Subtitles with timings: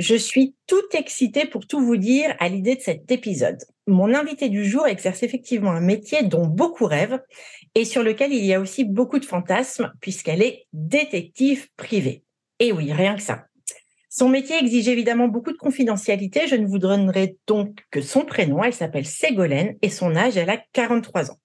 [0.00, 3.58] Je suis toute excitée pour tout vous dire à l'idée de cet épisode.
[3.86, 7.20] Mon invité du jour exerce effectivement un métier dont beaucoup rêvent
[7.74, 12.24] et sur lequel il y a aussi beaucoup de fantasmes puisqu'elle est détective privée.
[12.60, 13.44] Et oui, rien que ça.
[14.08, 16.46] Son métier exige évidemment beaucoup de confidentialité.
[16.46, 18.64] Je ne vous donnerai donc que son prénom.
[18.64, 21.38] Elle s'appelle Ségolène et son âge, elle a 43 ans.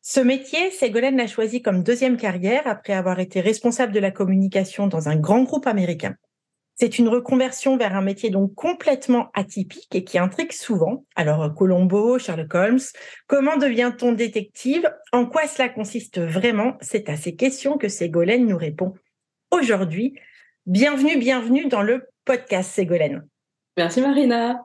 [0.00, 4.86] Ce métier, Ségolène l'a choisi comme deuxième carrière après avoir été responsable de la communication
[4.86, 6.14] dans un grand groupe américain.
[6.80, 11.04] C'est une reconversion vers un métier donc complètement atypique et qui intrigue souvent.
[11.14, 12.80] Alors, Colombo, Sherlock Holmes,
[13.26, 14.90] comment devient-on détective?
[15.12, 16.78] En quoi cela consiste vraiment?
[16.80, 18.94] C'est à ces questions que Ségolène nous répond
[19.50, 20.14] aujourd'hui.
[20.64, 23.28] Bienvenue, bienvenue dans le podcast Ségolène.
[23.76, 24.64] Merci Marina.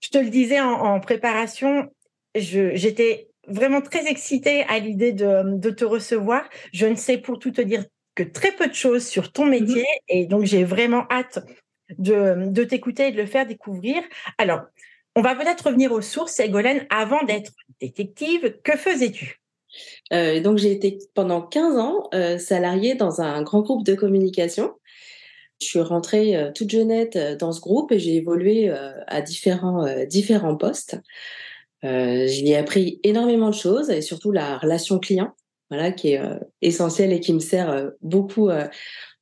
[0.00, 1.88] Je te le disais en, préparation,
[2.34, 6.42] j'étais vraiment très excitée à l'idée de, de, te recevoir.
[6.72, 7.84] Je ne sais pour tout te dire
[8.14, 11.38] que très peu de choses sur ton mmh métier et donc j'ai vraiment hâte
[11.98, 14.02] de, de t'écouter et de le faire découvrir.
[14.38, 14.60] Alors,
[15.14, 16.32] on va peut-être revenir aux sources.
[16.32, 19.40] Ségolène, avant d'être détective, que faisais-tu?
[20.12, 24.72] Euh, Donc, j'ai été pendant 15 ans euh, salariée dans un grand groupe de communication.
[25.62, 29.20] Je suis rentrée euh, toute jeunette euh, dans ce groupe et j'ai évolué euh, à
[29.22, 30.98] différents, différents postes.
[31.84, 35.34] J'y ai appris énormément de choses et surtout la relation client
[35.96, 38.66] qui est euh, essentiel et qui me sert euh, beaucoup euh,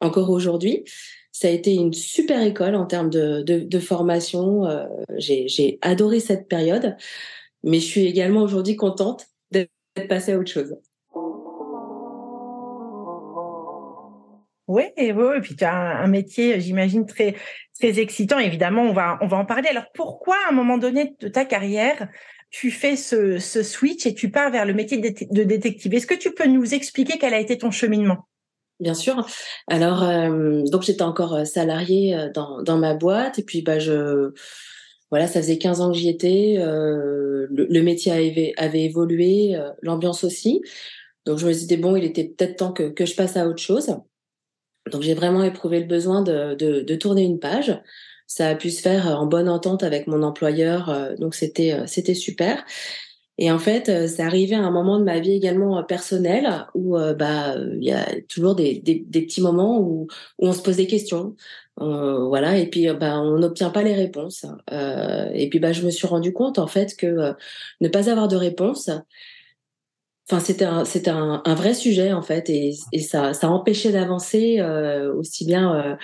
[0.00, 0.84] encore aujourd'hui.
[1.32, 4.64] Ça a été une super école en termes de, de, formation.
[5.16, 6.96] J'ai adoré cette période,
[7.62, 9.70] mais je suis également aujourd'hui contente d'être
[10.08, 10.76] passée à autre chose.
[14.70, 15.04] Oui, oui,
[15.36, 17.34] et puis tu as un, métier, j'imagine, très,
[17.80, 18.38] très excitant.
[18.38, 19.68] Évidemment, on va, on va en parler.
[19.68, 22.08] Alors, pourquoi, à un moment donné de ta carrière,
[22.50, 25.92] tu fais ce, switch et tu pars vers le métier de, détective?
[25.92, 28.28] Est-ce que tu peux nous expliquer quel a été ton cheminement?
[28.78, 29.26] Bien sûr.
[29.66, 34.30] Alors, euh, donc j'étais encore euh, salariée euh, dans, ma boîte et puis bah je
[35.10, 36.54] voilà, ça faisait 15 ans que j'y étais.
[36.60, 40.62] le, métier avait, avait évolué, l'ambiance aussi.
[41.26, 43.96] Donc je me disais bon, il était peut-être temps que, je passe à autre chose.
[44.90, 47.80] Donc j'ai vraiment éprouvé le besoin de, de tourner une page
[48.30, 51.86] ça a pu se faire en bonne entente avec mon employeur, euh, donc c'était euh,
[51.86, 52.64] c'était super.
[53.38, 56.96] Et en fait, euh, c'est arrivé à un moment de ma vie également personnelle où
[57.18, 60.06] bah il y a toujours des, des, des, petits moments où,
[60.38, 61.34] où on se pose des questions,
[61.76, 64.44] voilà, et puis bah on n'obtient pas les réponses.
[65.34, 67.34] et puis bah je me suis rendu compte en fait que
[67.80, 68.90] ne pas avoir de réponse,
[70.28, 73.92] enfin c'était un c'était un, un, vrai sujet en fait, et, et ça ça empêchait
[73.92, 74.60] d'avancer
[75.14, 75.96] aussi bien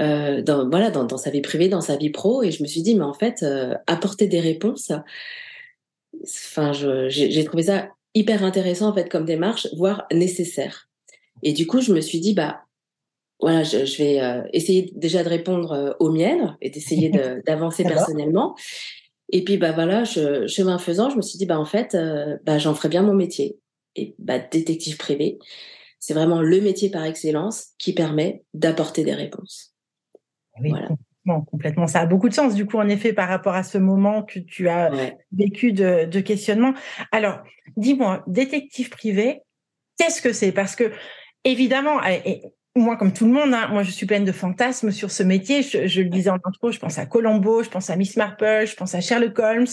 [0.00, 2.42] euh, dans, voilà, dans, dans, sa vie privée, dans sa vie pro.
[2.42, 4.92] Et je me suis dit, mais en fait, euh, apporter des réponses,
[6.22, 6.72] enfin,
[7.08, 10.88] j'ai trouvé ça hyper intéressant en fait comme démarche, voire nécessaire.
[11.42, 12.62] Et du coup, je me suis dit, bah
[13.40, 17.10] voilà, je, je vais euh, essayer déjà de répondre euh, aux miennes et d'essayer
[17.46, 18.54] d'avancer personnellement.
[19.30, 21.96] Et puis bah voilà, je, chemin faisant, je me suis dit bah en fait,
[22.44, 23.58] bah j'en ferai bien mon métier.
[23.96, 25.38] Et bah détective privé,
[25.98, 29.74] c'est vraiment le métier par excellence qui permet d'apporter des réponses.
[30.60, 30.72] Oui,
[31.50, 34.22] complètement, Ça a beaucoup de sens, du coup, en effet, par rapport à ce moment
[34.22, 34.90] que tu as
[35.32, 36.74] vécu de, questionnement.
[37.12, 37.40] Alors,
[37.76, 39.42] dis-moi, détective privé,
[39.98, 40.52] qu'est-ce que c'est?
[40.52, 40.92] Parce que,
[41.44, 41.98] évidemment,
[42.76, 45.62] moi, comme tout le monde, hein, moi, je suis pleine de fantasmes sur ce métier.
[45.62, 48.74] Je, le disais en intro, je pense à Colombo, je pense à Miss Marple, je
[48.76, 49.66] pense à Sherlock Holmes.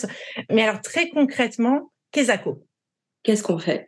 [0.50, 2.32] Mais alors, très concrètement, qu'est-ce
[3.24, 3.88] Qu'est-ce qu'on fait?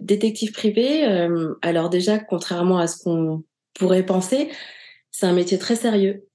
[0.00, 4.50] Détective privé, euh, alors déjà, contrairement à ce qu'on pourrait penser,
[5.10, 6.26] c'est un métier très sérieux.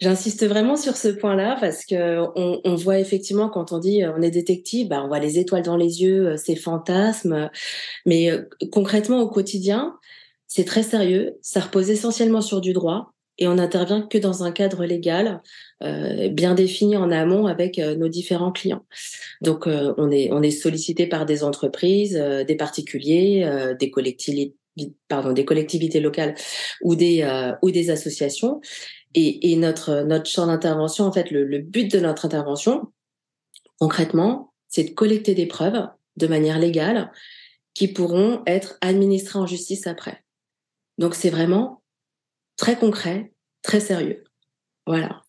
[0.00, 4.22] J'insiste vraiment sur ce point-là parce que on, voit effectivement quand on dit euh, on
[4.22, 7.50] est détective, bah on voit les étoiles dans les yeux, euh, ces fantasmes,
[8.06, 9.97] mais euh, concrètement au quotidien,
[10.48, 11.36] c'est très sérieux.
[11.42, 15.40] Ça repose essentiellement sur du droit et on n'intervient que dans un cadre légal
[15.80, 18.84] bien défini en amont avec nos différents clients.
[19.42, 23.48] Donc on est on est sollicité par des entreprises, des particuliers,
[23.78, 24.56] des collectivités
[25.08, 26.34] pardon, des collectivités locales
[26.82, 28.60] ou des, euh, ou des associations.
[29.14, 32.88] Et, et, notre, notre champ d'intervention, en fait, le, le, but de notre intervention,
[33.78, 35.86] concrètement, c'est de collecter des preuves
[36.16, 37.10] de manière légale
[37.74, 40.22] qui pourront être administrées en justice après.
[40.98, 41.82] Donc c'est vraiment
[42.56, 44.24] très concret, très sérieux.
[44.86, 45.22] Voilà.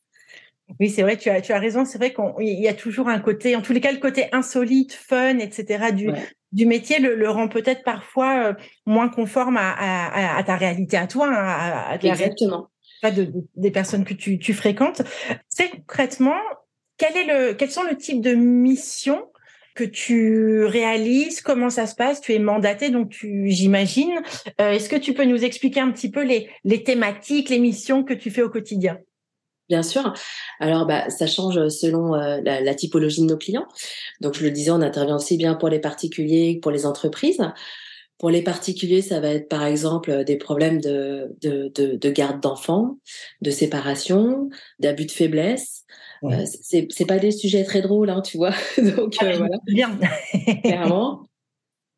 [0.79, 1.85] Oui, c'est vrai, tu as, tu as raison.
[1.85, 4.93] C'est vrai qu'il y a toujours un côté, en tous les cas, le côté insolite,
[4.93, 5.91] fun, etc.
[5.91, 6.11] du,
[6.51, 8.53] du métier le, le rend peut-être parfois euh,
[8.85, 12.69] moins conforme à, à, à, ta réalité à toi, hein, à, Exactement.
[13.01, 15.01] De, des personnes que tu, tu fréquentes.
[15.47, 16.37] C'est concrètement,
[16.97, 19.28] quel est le, quels sont le type de missions
[19.79, 24.19] que tu réalises Comment ça se passe Tu es mandaté, donc j'imagine.
[24.59, 28.13] Euh, est-ce que tu peux nous expliquer un petit peu les, thématiques, les missions que
[28.13, 28.97] tu fais au quotidien?
[29.69, 30.13] Bien sûr.
[30.59, 33.67] Alors, bah, ça change selon euh, la, typologie de nos clients.
[34.19, 37.39] Donc, je le disais, on intervient aussi bien pour les particuliers que pour les entreprises.
[38.17, 42.97] Pour les particuliers, ça va être par exemple des problèmes de garde d'enfants,
[43.41, 44.49] de séparation,
[44.79, 45.85] d'abus de faiblesse.
[46.23, 48.53] Euh, c'est c'est pas des sujets très drôles, hein, tu vois.
[48.77, 49.57] Donc euh, voilà.
[49.65, 49.97] Bien.
[50.63, 51.23] Clairement.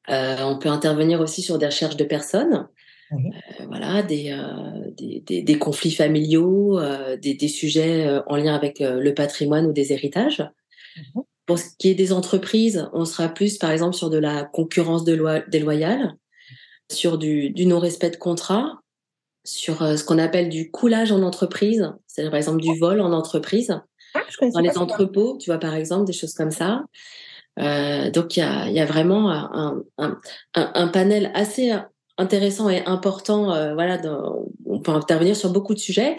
[0.09, 2.67] Euh, on peut intervenir aussi sur des recherches de personnes.
[3.11, 8.55] Euh, voilà, des, euh, des, des, des, conflits familiaux, euh, des, des, sujets en lien
[8.55, 10.43] avec le patrimoine ou des héritages.
[10.95, 11.21] Mmh.
[11.45, 15.03] Pour ce qui est des entreprises, on sera plus, par exemple, sur de la concurrence
[15.03, 16.15] de loi, déloyale,
[16.89, 18.79] sur du, du non-respect de contrat,
[19.43, 23.81] sur ce qu'on appelle du coulage en entreprise, c'est-à-dire par exemple du vol en entreprise,
[24.13, 24.21] ah,
[24.53, 26.83] dans les entrepôts, tu vois, par exemple, des choses comme ça.
[27.59, 30.19] Euh, donc il y a, y a, vraiment un, un,
[30.53, 31.73] un, un, panel assez
[32.17, 33.53] intéressant et important.
[33.53, 36.15] Euh, voilà, dans, on peut intervenir sur beaucoup de sujets.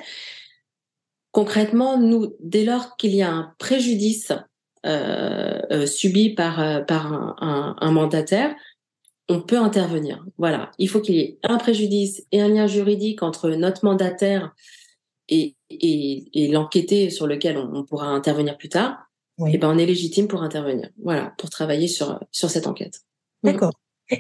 [1.31, 4.33] Concrètement, nous, dès lors qu'il y a un préjudice
[4.85, 8.55] euh, subi par par un, un, mandataire,
[9.29, 10.25] on peut intervenir.
[10.37, 14.53] Voilà, il faut qu'il y ait un préjudice et un lien juridique entre notre mandataire
[15.29, 19.07] et, et, et l'enquêté sur lequel on, on, pourra intervenir plus tard.
[19.39, 19.55] Oui.
[19.55, 20.91] Et ben on est légitime pour intervenir.
[21.03, 23.01] Voilà, pour travailler sur sur cette enquête.
[23.43, 23.73] D'accord.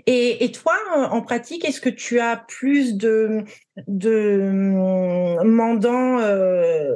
[0.06, 0.74] Et, et, toi,
[1.10, 3.44] en pratique, est-ce que tu as plus de,
[3.88, 6.94] de hum, mandants euh,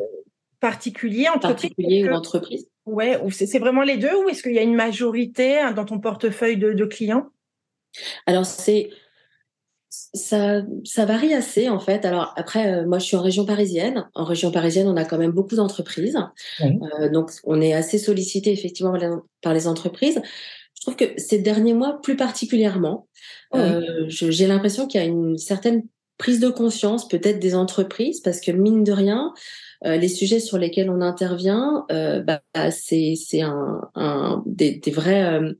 [0.61, 2.69] particuliers, particuliers ou entreprises?
[2.87, 5.85] Ouais, ou c'est vraiment les deux, ou est-ce qu'il y a une majorité hein, dans
[5.85, 7.26] ton portefeuille de, de clients?
[8.26, 8.91] Alors c'est
[10.15, 12.05] ça, ça varie assez en fait.
[12.05, 14.09] Alors après, euh, moi je suis en région parisienne.
[14.15, 16.19] En région parisienne, on a quand même beaucoup d'entreprises,
[16.61, 16.79] oui.
[17.01, 18.95] euh, donc on est assez sollicité effectivement
[19.43, 20.21] par les entreprises.
[20.75, 23.09] Je trouve que ces derniers mois, plus particulièrement,
[23.53, 23.61] oui.
[23.61, 25.83] euh, j'ai l'impression qu'il y a une certaine
[26.19, 29.33] prise de conscience, peut-être des entreprises, parce que mine de rien,
[29.85, 32.41] euh, les sujets sur lesquels on intervient, euh, bah,
[32.71, 35.53] c'est un, un, des, des vrais, euh,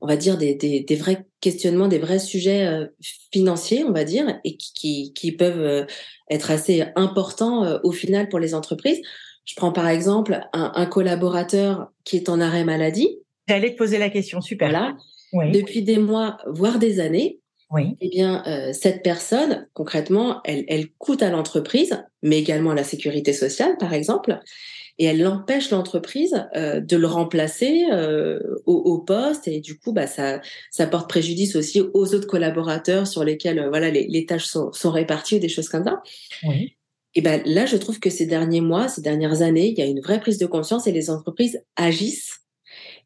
[0.00, 2.86] on va dire des, des, des, vrais questionnements, des vrais sujets euh,
[3.32, 5.84] financiers, on va dire, et qui, qui, qui peuvent euh,
[6.30, 9.00] être assez importants au final pour les entreprises.
[9.44, 13.18] Je prends par exemple un, un collaborateur qui est en arrêt maladie.
[13.48, 14.70] J'allais te poser la question, super.
[14.70, 14.96] Voilà.
[15.32, 15.50] Oui.
[15.52, 17.96] Depuis des mois, voire des années, oui.
[18.00, 22.84] eh bien, euh, cette personne, concrètement, elle, elle coûte à l'entreprise, mais également à la
[22.84, 24.40] sécurité sociale, par exemple,
[25.00, 29.94] et elle empêche l'entreprise euh, de le remplacer euh, au, au, poste, et du coup,
[29.94, 34.26] bah, ça, ça porte préjudice aussi aux autres collaborateurs sur lesquels, euh, voilà, les, les
[34.26, 36.02] tâches sont, sont, réparties ou des choses comme ça.
[36.42, 36.76] Oui.
[37.14, 39.86] Et ben là, je trouve que ces derniers mois, ces dernières années, il y a
[39.86, 42.40] une vraie prise de conscience et les entreprises agissent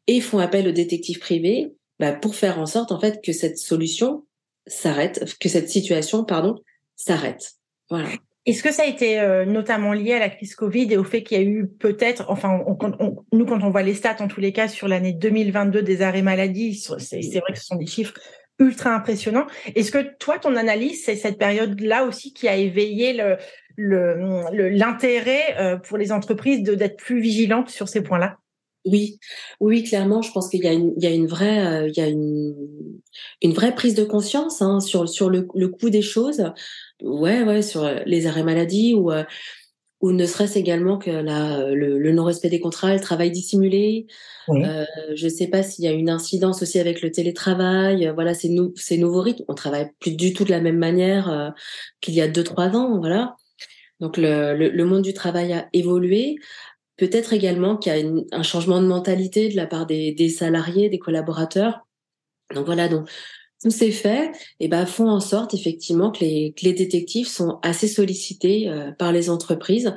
[0.07, 3.57] et font appel aux détectives privés bah, pour faire en sorte en fait que cette
[3.57, 4.25] solution
[4.67, 6.55] s'arrête, que cette situation pardon
[6.97, 7.53] s'arrête.
[7.89, 8.09] Voilà.
[8.45, 11.23] Est-ce que ça a été euh, notamment lié à la crise Covid et au fait
[11.23, 14.27] qu'il y a eu peut-être, enfin, on, on, nous quand on voit les stats en
[14.27, 17.87] tous les cas sur l'année 2022 des arrêts maladie, c'est vrai que ce sont des
[17.87, 18.13] chiffres
[18.59, 19.47] ultra impressionnants.
[19.75, 23.13] Est-ce que toi, ton analyse, c'est cette période-là aussi qui a éveillé
[23.77, 28.37] l'intérêt le, euh, pour les entreprises d'être plus vigilantes sur ces points-là?
[28.85, 29.19] Oui,
[29.59, 31.97] oui, clairement, je pense qu'il y a une, il y a une vraie, euh, il
[31.97, 32.55] y a une,
[33.41, 36.51] une vraie prise de conscience hein, sur sur le, le coût des choses.
[37.01, 39.23] Ouais, ouais, sur les arrêts maladie ou euh,
[40.01, 44.05] ou ne serait-ce également que la, le, le non-respect des contrats, le travail dissimulé.
[44.47, 44.63] Oui.
[44.63, 48.11] Euh, je ne sais pas s'il y a une incidence aussi avec le télétravail.
[48.13, 49.45] Voilà, ces, nou ces nouveaux rythmes.
[49.47, 51.49] On travaille plus du tout de la même manière euh,
[52.01, 52.99] qu'il y a deux trois ans.
[52.99, 53.35] Voilà.
[53.99, 56.35] Donc le, le, le, monde du travail a évolué.
[56.97, 60.29] Peut-être également qu'il y a une, un changement de mentalité de la part des, des,
[60.29, 61.85] salariés, des collaborateurs.
[62.53, 63.09] Donc voilà, donc
[63.61, 67.59] tous ces faits eh ben, font en sorte effectivement que les, que les détectives sont
[67.63, 69.93] assez sollicités euh, par les entreprises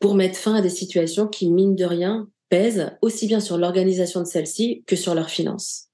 [0.00, 4.20] pour mettre fin à des situations qui, mine de rien, pèsent aussi bien sur l'organisation
[4.20, 5.88] de celles-ci que sur leurs finances.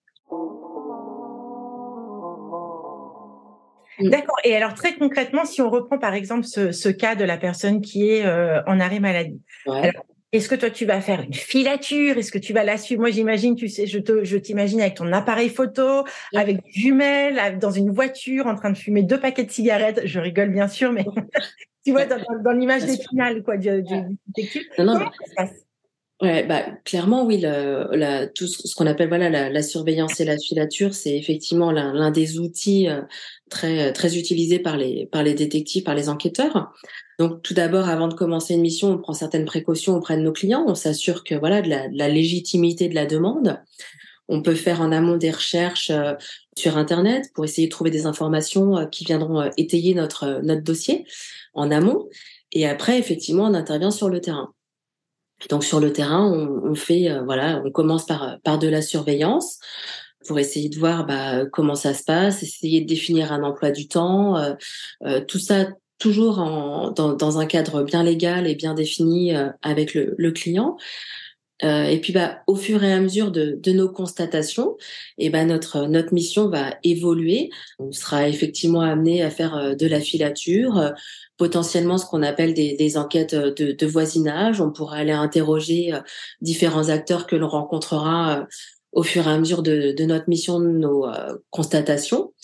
[4.00, 4.11] Mm.
[4.11, 4.37] D'accord.
[4.44, 7.80] Et alors très concrètement, si on reprend par exemple ce, ce cas de la personne
[7.80, 9.88] qui est euh, en arrêt maladie, ouais.
[9.88, 12.16] alors, est-ce que toi tu vas faire une filature?
[12.16, 13.00] Est-ce que tu vas la suivre?
[13.00, 16.40] Moi j'imagine, tu sais, je te, je t'imagine avec ton appareil photo, oui.
[16.40, 20.02] avec des jumelles, dans une voiture, en train de fumer deux paquets de cigarettes.
[20.04, 21.04] Je rigole bien sûr, mais
[21.84, 23.94] tu vois, dans, l'image d'épinal, quoi, du, du.
[24.78, 25.06] Non, non,
[26.23, 30.27] Ouais, bah, clairement, oui, le, la, tout ce qu'on appelle voilà la, la, surveillance et
[30.27, 33.00] la filature, c'est effectivement l'un des outils euh,
[33.49, 36.75] très très utilisés par les par les détectives, par les enquêteurs.
[37.19, 40.33] Donc, tout d'abord, avant de commencer une mission, on prend certaines précautions auprès de nos
[40.33, 40.65] clients.
[40.67, 43.59] On s'assure que voilà de la, de la, légitimité de la demande.
[44.29, 46.12] On peut faire en amont des recherches euh,
[46.57, 51.07] sur Internet pour essayer de trouver des informations euh, qui viendront étayer notre notre dossier
[51.55, 52.09] en amont.
[52.53, 54.53] Et après, effectivement, on intervient sur le terrain.
[55.49, 58.82] Donc sur le terrain, on, on fait euh, voilà, on commence par par de la
[58.82, 59.59] surveillance
[60.26, 63.88] pour essayer de voir bah, comment ça se passe, essayer de définir un emploi du
[63.88, 64.54] temps, euh,
[65.04, 65.66] euh, tout ça
[65.99, 70.78] toujours en, dans, dans, un cadre bien légal et bien défini avec le, le client.
[71.62, 74.76] Et puis bah au fur et à mesure de, de nos constatations,
[75.19, 77.50] et bah notre notre mission va évoluer.
[77.79, 80.93] On sera effectivement amené à faire de la filature,
[81.40, 84.61] potentiellement ce qu'on appelle des, des enquêtes euh, de, de, voisinage.
[84.61, 86.00] On pourra aller interroger euh,
[86.43, 88.45] différents acteurs que l'on rencontrera euh,
[88.93, 91.07] au fur et à mesure de, de notre mission, de nos
[91.49, 92.35] constatations.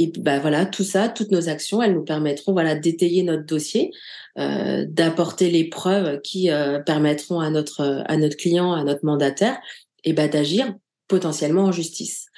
[0.00, 3.90] Et bah voilà, tout ça, toutes nos actions, elles nous permettront voilà d'étayer notre dossier,
[4.38, 6.48] euh, d'apporter les preuves qui
[6.86, 9.58] permettront à notre à notre client, à notre mandataire,
[10.04, 10.74] et bah d'agir
[11.10, 12.28] potentiellement en justice.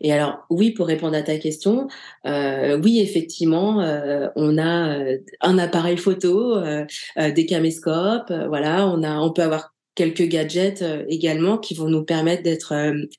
[0.00, 1.88] Et alors oui, pour répondre à ta question,
[2.26, 6.86] euh, oui effectivement, euh, on a euh, un appareil photo, euh,
[7.18, 12.04] euh, des caméscopes, voilà, on a, on peut avoir quelques gadgets également qui vont nous
[12.04, 12.72] permettre d'être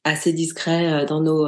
[0.03, 1.45] assez discrets dans nos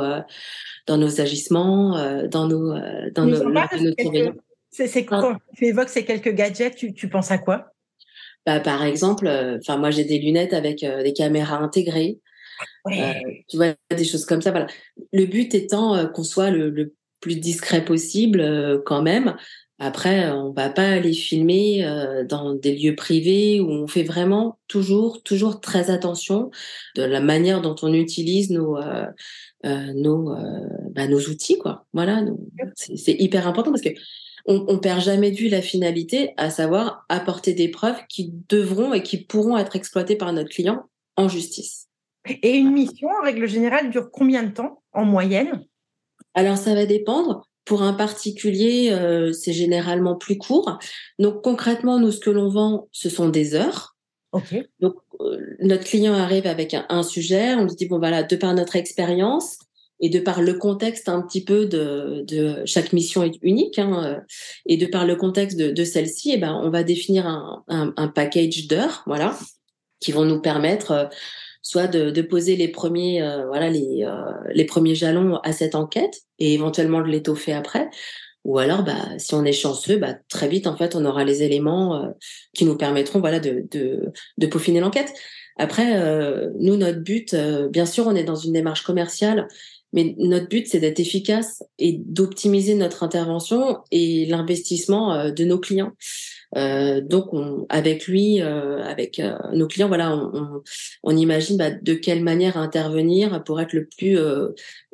[0.88, 1.98] dans nos agissements,
[2.28, 2.74] dans nos
[3.12, 4.34] dans nos,
[4.72, 7.68] C'est quand tu évoques ces quelques gadgets, tu, tu penses à quoi?
[8.46, 9.28] Bah, par exemple,
[9.60, 12.20] enfin moi j'ai des lunettes avec des caméras intégrées.
[12.88, 13.13] Euh,
[13.48, 14.52] tu vois, des choses comme ça.
[14.52, 14.68] Voilà.
[15.12, 19.38] Le but étant euh, qu'on soit le, plus discret possible euh, quand même.
[19.86, 21.86] Après, on va pas aller filmer
[22.30, 26.52] dans des lieux privés où on fait vraiment toujours, toujours très attention
[26.96, 28.78] de la manière dont on utilise nos
[29.63, 30.36] nos
[30.92, 31.86] bah, nos outils, quoi.
[31.92, 32.24] Voilà,
[32.75, 33.90] c'est hyper important parce que
[34.46, 38.94] on, on perd jamais de vue la finalité, à savoir apporter des preuves qui devront
[38.94, 40.84] et qui pourront être exploitées par notre client
[41.18, 41.88] en justice.
[42.42, 45.66] Et une mission, en règle générale, dure combien de temps en moyenne?
[46.36, 47.50] Alors, ça va dépendre.
[47.65, 50.77] Pour un particulier, euh, c'est généralement plus court.
[51.20, 53.96] Donc, concrètement, nous, ce que l'on vend, ce sont des heures.
[54.34, 54.55] OK.
[54.79, 57.55] Donc, euh, notre client arrive avec un, sujet.
[57.55, 59.60] On se dit, bon, voilà, de par notre expérience
[60.00, 64.03] et de par le contexte un petit peu de, de chaque mission est unique, hein,
[64.03, 64.20] euh,
[64.65, 67.93] et de par le contexte de, de celle-ci, eh ben, on va définir un, un,
[67.96, 69.38] un package d'heures, voilà,
[70.01, 71.10] qui vont nous permettre
[71.63, 74.13] soit de, de poser les premiers euh, voilà les euh,
[74.53, 77.89] les premiers jalons à cette enquête et éventuellement de l'étoffer après
[78.43, 81.41] ou alors bah si on est chanceux bah très vite en fait on aura les
[81.41, 82.10] éléments euh,
[82.53, 85.13] qui nous permettront voilà de de, de peaufiner l'enquête
[85.58, 86.01] après
[86.60, 87.36] nous notre but
[87.70, 89.48] bien sûr on est dans une démarche commerciale
[89.96, 95.91] mais notre but, c'est d'être efficace et d'optimiser notre intervention et l'investissement de nos clients.
[96.55, 100.62] Euh, donc, on, avec lui, euh, avec euh, nos clients, voilà, on,
[101.03, 104.17] on, imagine bah, de quelle manière intervenir pour être le plus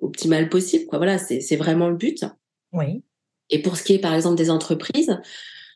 [0.01, 0.85] optimal possible.
[0.85, 0.99] Quoi.
[0.99, 2.25] Voilà, c'est vraiment le but.
[2.73, 3.03] Oui.
[3.49, 5.19] Et pour ce qui est, par exemple, des entreprises,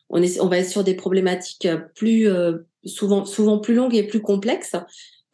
[0.08, 2.28] on, est, on va être sur des problématiques plus
[2.84, 4.76] souvent, souvent plus longues et plus complexes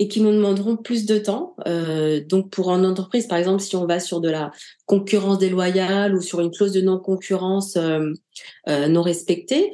[0.00, 1.54] et qui nous demanderont plus de temps.
[1.68, 4.50] Euh, donc pour une entreprise, par exemple, si on va sur de la
[4.86, 8.10] concurrence déloyale ou sur une clause de non-concurrence euh,
[8.70, 9.70] euh, non respectée,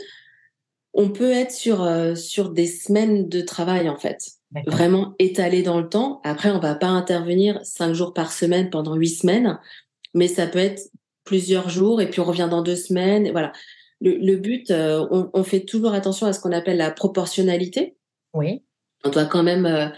[0.96, 4.18] on peut être sur euh, sur des semaines de travail en fait,
[4.66, 6.20] vraiment étalé dans le temps.
[6.24, 9.60] Après, on va pas intervenir cinq jours par semaine pendant huit semaines,
[10.14, 10.82] mais ça peut être
[11.24, 13.30] plusieurs jours et puis on revient dans deux semaines.
[13.30, 13.52] voilà.
[14.02, 17.96] Le, but, euh, on, fait toujours attention à ce qu'on appelle la proportionnalité.
[18.34, 18.62] Oui.
[19.04, 19.88] On doit quand même euh,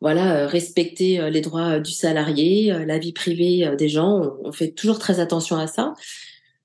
[0.00, 4.36] voilà respecter les droits du salarié, la vie privée des gens.
[4.44, 5.92] on fait toujours très attention à ça.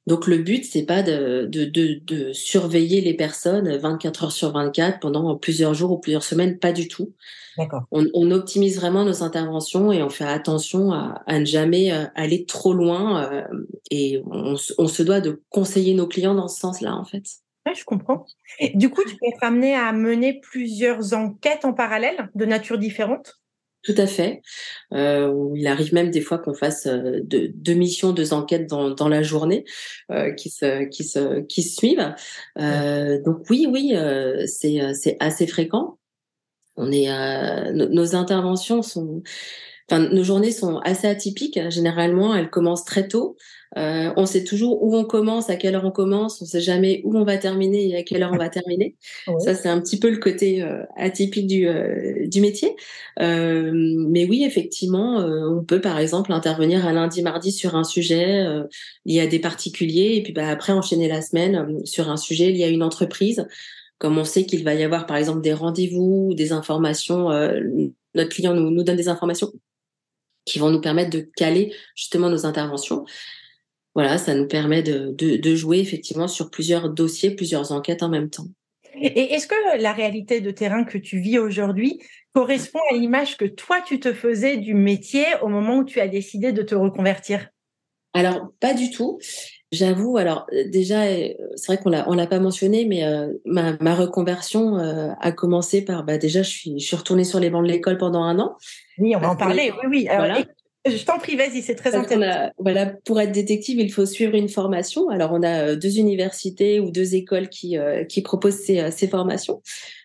[0.08, 4.54] Donc le but, c'est pas de, de, de, de, surveiller les personnes 24 heures sur
[4.54, 7.14] 24 pendant plusieurs jours ou plusieurs semaines, pas du tout.
[7.58, 7.84] D'accord.
[7.92, 12.06] On, on, optimise vraiment nos interventions et on fait attention à, à ne jamais euh,
[12.16, 13.44] aller trop loin euh,
[13.92, 17.24] et on, on, se doit de conseiller nos clients dans ce sens-là, en fait.
[17.66, 18.26] Ouais, je comprends.
[18.76, 23.42] du coup, tu peux être amené à mener plusieurs enquêtes en parallèle de nature différente?
[23.88, 24.42] Tout à fait.
[24.94, 29.08] Euh, il arrive même des fois qu'on fasse euh, deux, missions, deux enquêtes dans, dans
[29.08, 29.64] la journée
[30.12, 32.14] euh, qui se qui se qui se suivent.
[32.60, 35.98] Euh, donc oui, oui, euh, c'est c'est assez fréquent.
[36.76, 37.08] On est
[37.72, 39.24] nos interventions sont
[39.90, 41.58] Enfin, nos journées sont assez atypiques.
[41.70, 43.38] Généralement, elles commencent très tôt.
[43.76, 46.42] Euh, on sait toujours où on commence, à quelle heure on commence.
[46.42, 48.96] On sait jamais où on va terminer et à quelle heure on va terminer.
[49.40, 52.76] Ça, c'est un petit peu le côté euh, atypique du, euh, du métier.
[53.20, 58.46] mais oui, effectivement, on peut par exemple intervenir un lundi, mardi sur un sujet
[59.06, 62.64] lié à des particuliers et puis bah, après enchaîner la semaine sur un sujet lié
[62.64, 63.48] à une entreprise.
[63.98, 67.30] Comme on sait qu'il va y avoir par exemple des rendez-vous, des informations,
[68.16, 69.52] notre client nous, nous donne des informations
[70.48, 73.06] qui vont nous permettre de caler justement nos interventions.
[73.98, 78.30] Voilà, ça nous permet de, de, jouer effectivement sur plusieurs dossiers, plusieurs enquêtes en même
[78.30, 78.46] temps.
[79.02, 82.00] Et est-ce que la réalité de terrain que tu vis aujourd'hui
[82.32, 86.08] correspond à l'image que toi, tu te faisais du métier au moment où tu as
[86.08, 87.50] décidé de te reconvertir?
[88.14, 89.18] Alors, pas du tout.
[89.72, 93.78] J'avoue, alors déjà, euh, c'est vrai qu'on l'a on l'a pas mentionné, mais euh, ma,
[93.82, 97.50] ma, reconversion euh, a commencé par bah déjà, je suis je suis retournée sur les
[97.50, 98.56] bancs de l'école pendant un an.
[99.00, 99.74] Oui, on va en parler.
[99.84, 100.08] Oui, oui.
[100.08, 100.38] Alors,
[100.86, 102.52] Je t'en prie, vas-y, c'est très intéressant.
[102.58, 105.10] voilà, pour être détective, il faut suivre une formation.
[105.10, 109.62] Alors, on a deux universités ou deux écoles qui qui proposent ces, ces formations.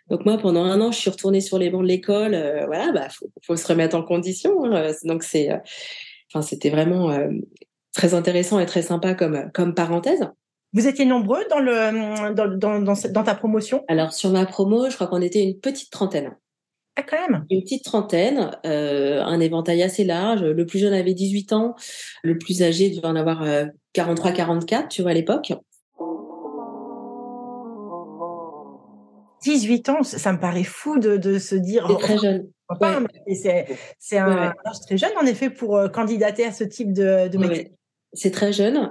[0.08, 2.32] Donc moi, pendant un an, je suis retournée sur les bancs de l'école.
[2.66, 4.64] voilà, bah faut, faut se remettre en condition.
[4.64, 4.90] Hein.
[5.04, 5.50] Donc c'est,
[6.32, 7.16] enfin, c'était vraiment
[7.94, 10.26] très intéressant et très sympa comme, comme parenthèse.
[10.74, 13.84] Vous étiez nombreux dans, le, dans, dans, dans, ta promotion?
[13.88, 16.34] Alors, sur ma promo, je crois qu'on était une petite trentaine.
[16.96, 20.42] Ah, quand même Une petite trentaine, euh, un éventail assez large.
[20.42, 21.74] Le plus jeune avait 18 ans,
[22.22, 23.44] le plus âgé devait en avoir
[23.94, 25.52] 43-44, euh, tu vois, à l'époque.
[29.42, 31.86] 18 ans, ça me paraît fou de, de se dire.
[31.88, 32.48] C'est très jeune.
[33.98, 37.38] C'est un âge très jeune, en effet, pour euh, candidater à ce type de, de
[37.38, 37.72] métier
[38.12, 38.90] c'est très jeune.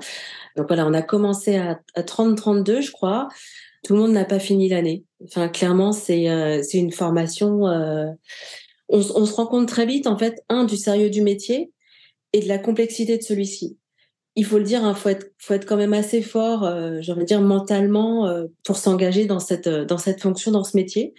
[0.56, 3.28] Donc voilà, on a commencé à, 30-32, je crois.
[3.84, 5.04] Tout le monde n'a pas fini l'année.
[5.26, 7.68] Enfin, clairement, c'est euh, c'est une formation.
[7.68, 8.08] Euh,
[8.90, 11.72] on, se rend compte très vite, en fait, un du sérieux du métier
[12.34, 13.78] et de la complexité de celui-ci.
[14.36, 16.98] Il faut le dire, il hein, faut être faut être quand même assez fort, euh,
[17.02, 20.76] j'ai envie de dire mentalement, euh, pour s'engager dans cette dans cette fonction, dans ce
[20.76, 21.14] métier.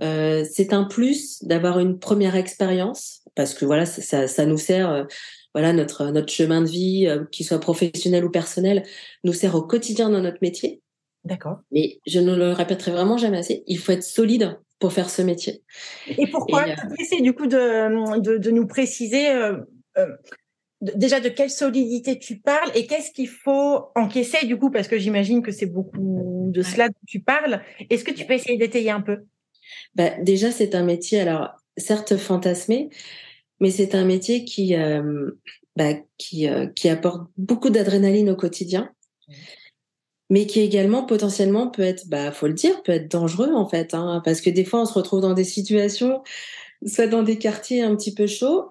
[0.00, 5.06] c'est un plus d'avoir une première expérience parce que voilà, ça, ça nous sert
[5.54, 8.84] voilà notre notre chemin de vie, euh, qu'il soit professionnel ou personnel,
[9.24, 10.81] nous sert au quotidien dans notre métier.
[11.24, 11.60] D'accord.
[11.70, 13.62] Mais je ne le répéterai vraiment jamais assez.
[13.66, 15.62] Il faut être solide pour faire ce métier.
[16.18, 19.58] Et pourquoi Tu essaies du coup de, de, de nous préciser euh,
[19.98, 20.08] euh,
[20.80, 24.98] déjà de quelle solidité tu parles et qu'est-ce qu'il faut encaisser du coup parce que
[24.98, 27.62] j'imagine que c'est beaucoup de cela dont tu parles.
[27.88, 29.18] Est-ce que tu peux essayer d'étayer un peu?
[29.94, 32.90] Bah, Déjà, c'est un métier alors certes fantasmé,
[33.60, 35.30] mais c'est un métier qui, euh,
[35.76, 38.90] bah, qui, euh, qui apporte beaucoup d'adrénaline au quotidien,
[40.32, 43.92] mais qui également potentiellement peut être, bah, faut le dire, peut être dangereux en fait,
[43.92, 46.22] hein, parce que des fois on se retrouve dans des situations,
[46.86, 48.70] soit dans des quartiers un petit peu chauds,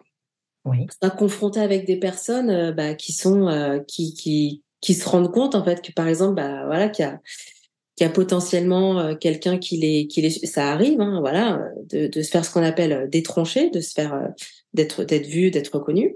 [0.65, 0.87] oui.
[0.99, 3.47] soit confronté avec des personnes euh, bah, qui sont,
[3.87, 7.07] qui, qui, qui se rendent compte en fait que par exemple, bah, voilà, qu'il y
[7.07, 7.19] a
[7.95, 12.21] qu'il y a potentiellement quelqu'un qui les, qui les, ça arrive, hein, voilà, de, de,
[12.23, 14.29] se faire ce qu'on appelle détroncher, de se faire
[14.73, 16.15] d'être d'être vu, d'être reconnu,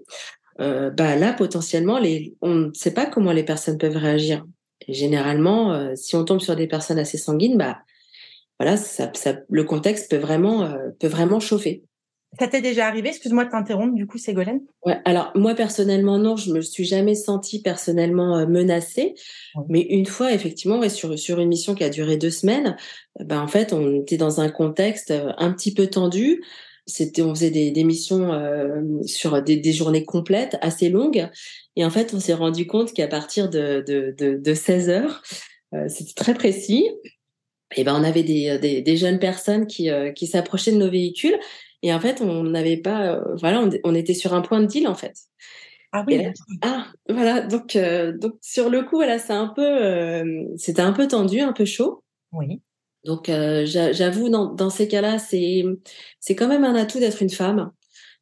[0.62, 4.46] euh, bah là potentiellement les, on ne sait pas comment les personnes peuvent réagir.
[4.88, 7.80] Généralement, euh, si on tombe sur des personnes assez sanguines, bah
[8.60, 11.84] voilà, ça, ça, le contexte peut vraiment euh, peut vraiment chauffer.
[12.38, 13.96] Ça t'est déjà arrivé Excuse-moi de t'interrompre.
[13.96, 14.60] Du coup, Ségolène?
[14.86, 15.00] Ouais.
[15.06, 19.16] Alors moi personnellement non, je me suis jamais sentie personnellement euh, menacée,
[19.70, 22.76] mais une fois effectivement, ouais, sur sur une mission qui a duré deux semaines,
[23.22, 26.44] bah en fait on était dans un contexte un petit peu tendu
[26.88, 28.30] c'était on faisait des, des missions
[29.08, 31.32] sur des, des, journées complètes assez longues
[31.76, 35.22] et en fait on s'est rendu compte qu'à partir de, de, de, de 16 heures
[35.74, 36.90] euh, c'était très précis.
[37.76, 40.90] Et ben on avait des, des, des jeunes personnes qui, euh, qui s'approchaient de nos
[40.90, 41.38] véhicules.
[41.82, 44.88] Et en fait on n'avait pas voilà on, on, était sur un point de deal
[44.88, 45.16] en fait.
[45.92, 46.26] Ah oui
[46.62, 47.42] ah voilà.
[47.42, 47.78] Donc
[48.20, 50.24] donc sur le coup voilà c'est un peu
[50.58, 52.04] c'était un peu tendu un peu chaud.
[52.32, 52.62] Oui.
[53.06, 55.64] Donc, euh, j'avoue, dans, dans, ces cas-là, c'est
[56.36, 57.72] quand même un atout d'être une femme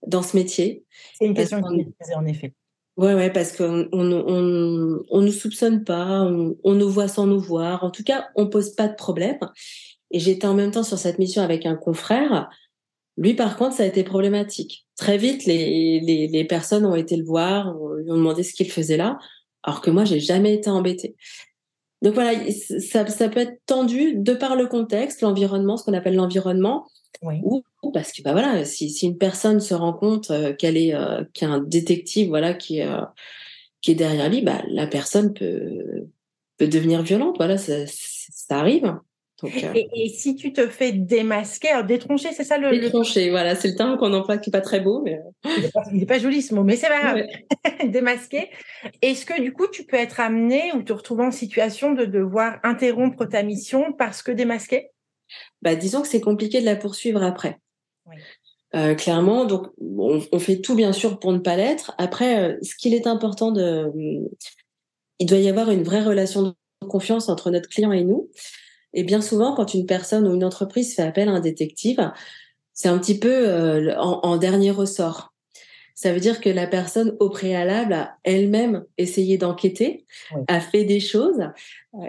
[0.06, 0.84] dans ce métier.
[1.18, 2.54] C'est une question qui me posée, en effet.
[2.96, 7.26] Ouais, ouais, parce qu'on on, on, on, nous soupçonne pas, on, on, nous voit sans
[7.26, 7.84] nous voir.
[7.84, 9.40] En tout cas, on pose pas de problème.
[10.12, 12.50] Et j'étais en même temps sur cette mission avec un confrère.
[13.18, 14.86] Lui, par contre, ça a été problématique.
[14.96, 18.72] Très vite, les, les, les personnes ont été le voir, lui ont demandé ce qu'il
[18.72, 19.18] faisait là,
[19.64, 21.16] alors que moi, j'ai jamais été embêtée.
[22.04, 26.16] Donc voilà, ça, ça, peut être tendu de par le contexte, l'environnement, ce qu'on appelle
[26.16, 26.86] l'environnement,
[27.22, 27.64] ou,
[27.94, 31.24] parce que bah voilà, si, si une personne se rend compte euh, qu'elle est, euh,
[31.34, 33.06] qu'il y a un détective, voilà, qui est, euh,
[33.82, 36.10] qui est derrière lui, bah la personne peut
[36.58, 37.38] peut devenir violente.
[37.38, 38.94] Voilà, ça, ça arrive.
[39.46, 43.76] Et, si tu te fais démasquer, alors détroncher, c'est ça le Détroncher, voilà, c'est le
[43.76, 45.20] terme qu'on emploie qui n'est pas très beau, mais
[45.92, 47.24] il n'est pas, joli ce mot, mais c'est pas grave.
[47.92, 48.50] démasquer.
[49.02, 52.60] Est-ce que du coup tu peux être amené ou te retrouver en situation de devoir
[52.64, 54.90] interrompre ta mission parce que démasqué?
[55.62, 57.60] Bah, disons que c'est compliqué de la poursuivre après.
[58.76, 61.94] Euh, clairement, donc on, fait tout bien sûr pour ne pas l'être.
[62.00, 63.92] Après, euh, ce qu'il est important de,
[65.20, 66.54] il doit y avoir une vraie relation de
[66.88, 68.30] confiance entre notre client et nous.
[68.94, 72.12] Et bien souvent, quand une personne ou une entreprise fait appel à un détective,
[72.74, 75.34] c'est un petit peu euh, en, dernier ressort.
[75.96, 80.06] Ça veut dire que la personne au préalable a elle-même essayé d'enquêter,
[80.48, 81.50] a fait des choses.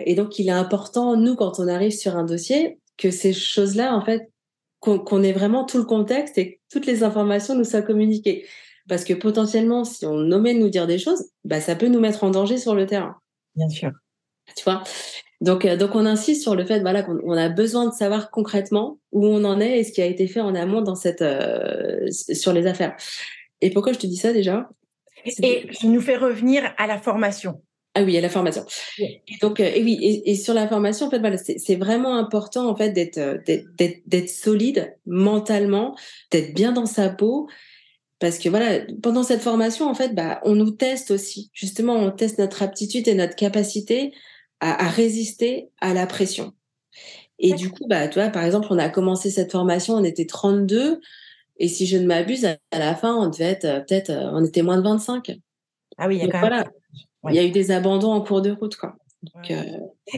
[0.06, 3.94] Et donc, il est important, nous, quand on arrive sur un dossier, que ces choses-là,
[3.94, 4.30] en fait,
[4.80, 8.46] qu'on ait vraiment tout le contexte et que toutes les informations nous soient communiquées.
[8.88, 12.00] Parce que potentiellement, si on nommait de nous dire des choses, bah, ça peut nous
[12.00, 13.16] mettre en danger sur le terrain.
[13.54, 13.90] Bien sûr.
[14.56, 14.84] Tu vois?
[15.40, 18.98] Donc, euh, donc on insiste sur le fait voilà, qu'on a besoin de savoir concrètement
[19.12, 22.06] où on en est et ce qui a été fait en amont dans cette, euh,
[22.10, 22.96] sur les affaires.
[23.60, 24.68] Et pourquoi je te dis ça déjà?
[25.42, 27.62] Et je nous fais revenir à la formation.
[27.96, 28.64] Ah oui, à la formation.
[28.98, 32.68] Et donc, euh, et oui, et, sur la formation, en fait, voilà, c'est vraiment important
[32.68, 35.94] en fait d'être d'être solide mentalement,
[36.32, 37.48] d'être bien dans sa peau,
[38.18, 41.50] parce que voilà, pendant cette formation, en fait, bah, on nous teste aussi.
[41.52, 44.12] Justement, on teste notre aptitude et notre capacité
[44.64, 46.52] à, à résister à la pression.
[47.38, 50.26] Et du coup, bah, tu vois, par exemple, on a commencé cette formation, on était
[50.26, 51.00] 32,
[51.58, 54.62] et si je ne m'abuse, à la fin, on devait être euh, peut-être, on était
[54.62, 55.32] moins de 25.
[55.98, 56.64] Ah oui, il y a quand même.
[57.28, 58.76] Il y a eu des abandons en cours de route.
[58.76, 58.96] Quoi.
[59.50, 59.64] Euh,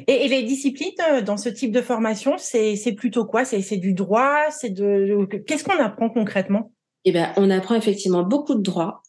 [0.06, 3.44] et, les disciplines euh, dans ce type de formation, c'est plutôt quoi?
[3.44, 4.50] C'est du droit?
[4.50, 6.72] C'est de qu'est-ce qu'on apprend concrètement?
[7.04, 9.02] Eh ben, on apprend effectivement beaucoup de droit.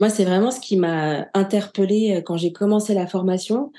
[0.00, 3.72] Moi, c'est vraiment ce qui m'a interpellée euh, quand j'ai commencé la formation.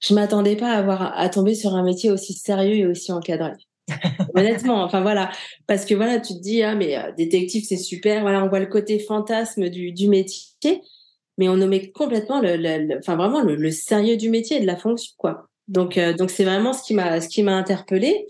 [0.00, 3.52] Je m'attendais pas à avoir à tomber sur un métier aussi sérieux et aussi encadré.
[4.34, 5.30] Honnêtement, enfin voilà,
[5.66, 8.66] parce que voilà, tu te dis ah mais détective c'est super, voilà, on voit le
[8.66, 10.80] côté fantasme du, du métier,
[11.40, 15.14] mais on nommait complètement le, enfin vraiment le, sérieux du métier et de la fonction,
[15.16, 15.48] quoi.
[15.68, 18.26] Donc, euh, donc c'est vraiment ce qui m'a, ce qui m'a interpellé.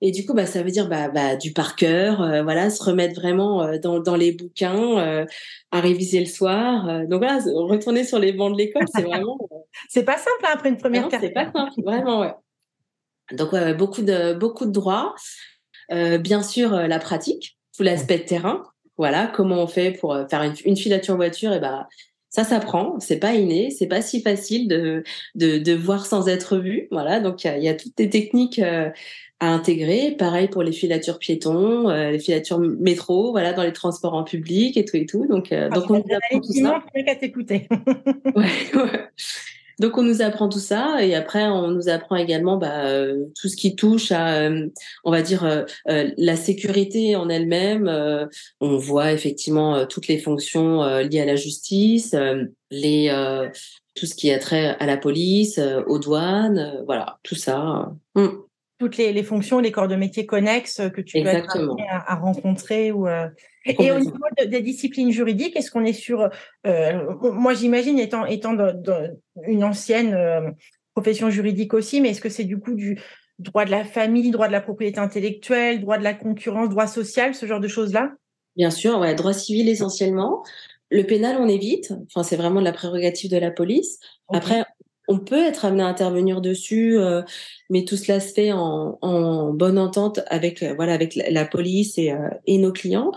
[0.00, 2.82] Et du coup, bah, ça veut dire bah, bah du par cœur, euh, voilà, se
[2.82, 5.26] remettre vraiment euh, dans, dans les bouquins,
[5.70, 7.06] à réviser le soir.
[7.08, 9.38] donc voilà, retourner sur les bancs de l'école, c'est vraiment.
[9.88, 12.34] c'est pas simple hein, après une première C'est pas simple, vraiment, ouais.
[13.32, 15.14] Donc ouais, beaucoup de beaucoup de droits,
[15.90, 18.62] bien sûr la pratique, tout l'aspect de terrain.
[18.96, 21.88] Voilà, comment on fait pour faire une, une filature voiture et bah
[22.34, 25.04] ça s'apprend, c'est pas inné, c'est pas si facile de,
[25.36, 26.88] de, de voir sans être vu.
[26.90, 28.90] Voilà, donc il y, a, toutes les techniques euh,
[29.40, 30.12] à intégrer.
[30.12, 34.76] Pareil pour les filatures piétons, euh, les filatures métro, voilà, dans les transports en public
[34.76, 35.26] et tout et tout.
[35.26, 36.82] Donc, euh, ah, donc on apprend tout ça.
[38.36, 38.44] ouais,
[38.74, 39.08] ouais.
[39.80, 43.48] Donc on nous apprend tout ça et après on nous apprend également bah, euh, tout
[43.48, 44.68] ce qui touche à, euh,
[45.04, 45.64] on va dire, euh,
[46.16, 47.90] la sécurité en elle-même.
[48.60, 52.14] on voit effectivement toutes les fonctions liées à la justice,
[52.70, 53.10] les
[53.94, 57.92] tout ce qui a trait à la police, aux douanes, voilà, tout ça.
[58.14, 58.28] Mm.
[58.84, 61.56] Toutes les, les, fonctions, les corps de métier connexes que tu peux être
[61.88, 63.08] à, à, rencontrer ou
[63.66, 66.28] et au niveau des disciplines juridiques, est-ce qu'on est sur,
[66.66, 68.74] euh, moi j'imagine étant étant dans,
[69.46, 70.50] une ancienne euh,
[70.94, 73.00] profession juridique aussi, mais est-ce que c'est du coup du
[73.38, 77.34] droit de la famille, droit de la propriété intellectuelle, droit de la concurrence, droit social,
[77.34, 78.12] ce genre de choses-là?
[78.54, 80.42] Bien sûr, ouais, droit civil essentiellement.
[80.90, 81.92] Le pénal, on évite.
[82.06, 83.98] Enfin, c'est vraiment la prérogative de la police.
[84.32, 84.63] Après,
[85.08, 87.22] on peut être amené à intervenir dessus, euh,
[87.70, 91.98] mais tout cela se fait en, en bonne entente avec euh, voilà avec la, police
[91.98, 93.12] et, euh, et, nos clients.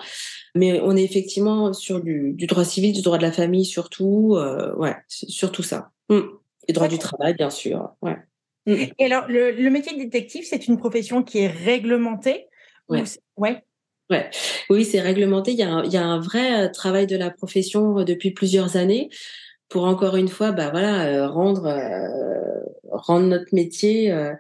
[0.56, 4.38] Mais on est effectivement sur du, du, droit civil, du droit de la famille surtout,
[4.78, 5.92] ouais, sur tout ça.
[6.10, 6.22] Mmh.
[6.68, 7.92] Et droit du travail, bien sûr.
[8.02, 8.18] Ouais.
[8.66, 8.86] Mmh.
[8.98, 12.48] Et alors, le, le métier de détective, c'est une profession qui est réglementée.
[12.90, 13.04] Ouais.
[13.38, 13.64] ouais.
[14.10, 14.30] Ouais.
[14.70, 15.52] Oui, c'est réglementé.
[15.52, 18.78] Il y, a un, il y a un vrai travail de la profession depuis plusieurs
[18.78, 19.10] années
[19.70, 24.34] pour encore une fois, bah voilà, euh, rendre euh, rendre notre métier, euh,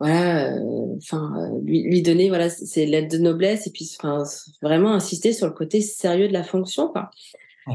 [0.00, 0.52] voilà,
[0.96, 4.24] enfin lui, lui donner voilà, c'est l'aide de noblesse et puis enfin
[4.60, 7.10] vraiment insister sur le côté sérieux de la fonction, quoi.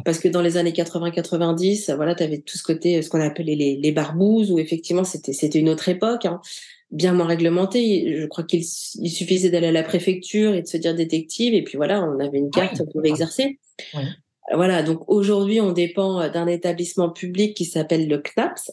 [0.05, 3.55] Parce que dans les années 80-90, voilà, tu avais tout ce côté, ce qu'on appelait
[3.55, 6.41] les, les barbouzes, où effectivement c'était c'était une autre époque, hein,
[6.91, 8.17] bien moins réglementée.
[8.19, 11.77] Je crois qu'il suffisait d'aller à la préfecture et de se dire détective, et puis
[11.77, 13.57] voilà, on avait une carte, pouvait exercer.
[14.53, 18.71] Voilà, donc aujourd'hui, on dépend euh, d'un établissement public qui s'appelle le CNAPS.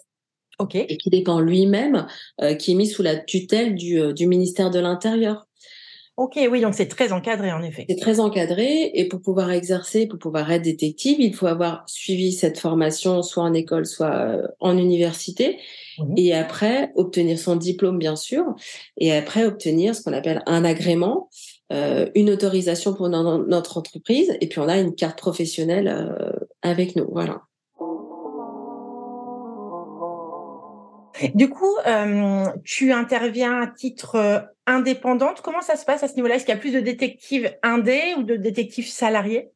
[0.73, 2.07] Et qui dépend lui-même,
[2.41, 5.47] euh, qui est mis sous la tutelle du, euh, du ministère de l'Intérieur.
[6.17, 7.85] Ok, oui, donc c'est très encadré en effet.
[7.91, 12.33] C'est très encadré et pour pouvoir exercer, pour pouvoir être détective, il faut avoir suivi
[12.33, 15.59] cette formation soit en école, soit euh, en université
[16.17, 18.45] et après obtenir son diplôme bien sûr
[18.97, 21.29] et après obtenir ce qu'on appelle un agrément,
[21.73, 26.31] euh, une autorisation pour notre entreprise et puis on a une carte professionnelle euh,
[26.63, 27.09] avec nous.
[27.11, 27.43] Voilà.
[31.35, 35.41] Du coup, euh, tu interviens à titre indépendante.
[35.41, 36.37] Comment ça se passe à ce niveau-là?
[36.37, 39.51] Est-ce qu'il y a plus de détectives indés ou de détectives salariés?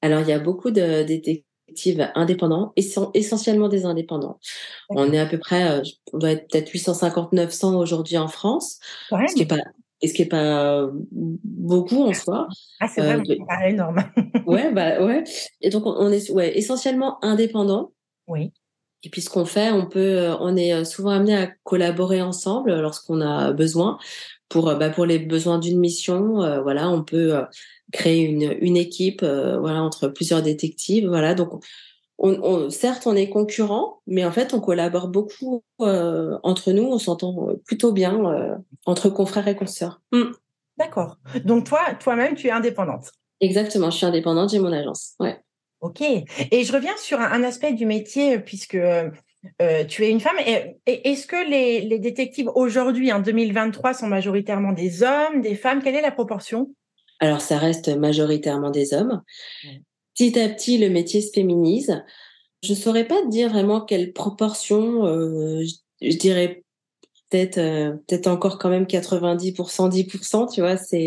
[0.00, 4.38] Alors, il y a beaucoup de détectives indépendants, et essentiellement des indépendants.
[4.88, 8.78] On est à peu près, on doit être peut-être 850-900 aujourd'hui en France,
[9.10, 9.56] ce qui est pas
[10.02, 12.48] ce qui est pas beaucoup en soi.
[12.80, 14.02] Ah, c'est vraiment euh, énorme.
[14.46, 15.24] ouais, bah ouais.
[15.60, 17.92] Et donc on est ouais, essentiellement indépendants.
[18.28, 18.52] Oui.
[19.02, 22.20] Et puis ce qu'on fait, on peut, euh, on est euh, souvent amené à collaborer
[22.22, 23.98] ensemble lorsqu'on a besoin
[24.48, 26.62] pour, bah, pour les besoins d'une mission.
[26.62, 27.34] voilà, on peut
[27.92, 31.08] créer une, une équipe, voilà, entre plusieurs détectives.
[31.08, 31.64] Voilà, donc
[32.18, 36.84] on, on, certes, on est concurrents, mais en fait, on collabore beaucoup entre nous.
[36.84, 40.00] On s'entend plutôt bien entre confrères et consoeurs.
[40.12, 40.32] Mmh.
[40.78, 41.18] D'accord.
[41.44, 43.12] Donc toi, toi-même, tu es indépendante.
[43.40, 43.90] Exactement.
[43.90, 44.50] Je suis indépendante.
[44.50, 45.14] J'ai mon agence.
[45.20, 45.38] Ouais.
[45.80, 46.00] Ok.
[46.00, 49.10] Et je reviens sur un, aspect du métier, puisque euh,
[49.88, 50.36] tu es une femme.
[50.46, 55.82] Et, est-ce que les, détectives aujourd'hui, en 2023, sont majoritairement des hommes, des femmes?
[55.82, 56.74] Quelle est la proportion?
[57.20, 59.22] Alors, ça reste majoritairement des hommes.
[60.16, 62.02] Petit à petit, le métier se féminise.
[62.62, 65.06] Je ne saurais pas dire vraiment quelle proportion.
[65.06, 65.64] Euh,
[66.00, 66.64] je, dirais
[67.30, 70.76] peut-être euh, peut-être encore quand même 90%, 10%, tu vois.
[70.76, 71.06] C'est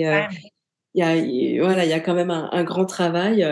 [0.96, 3.46] il y a voilà, il y a quand même un, un grand travail.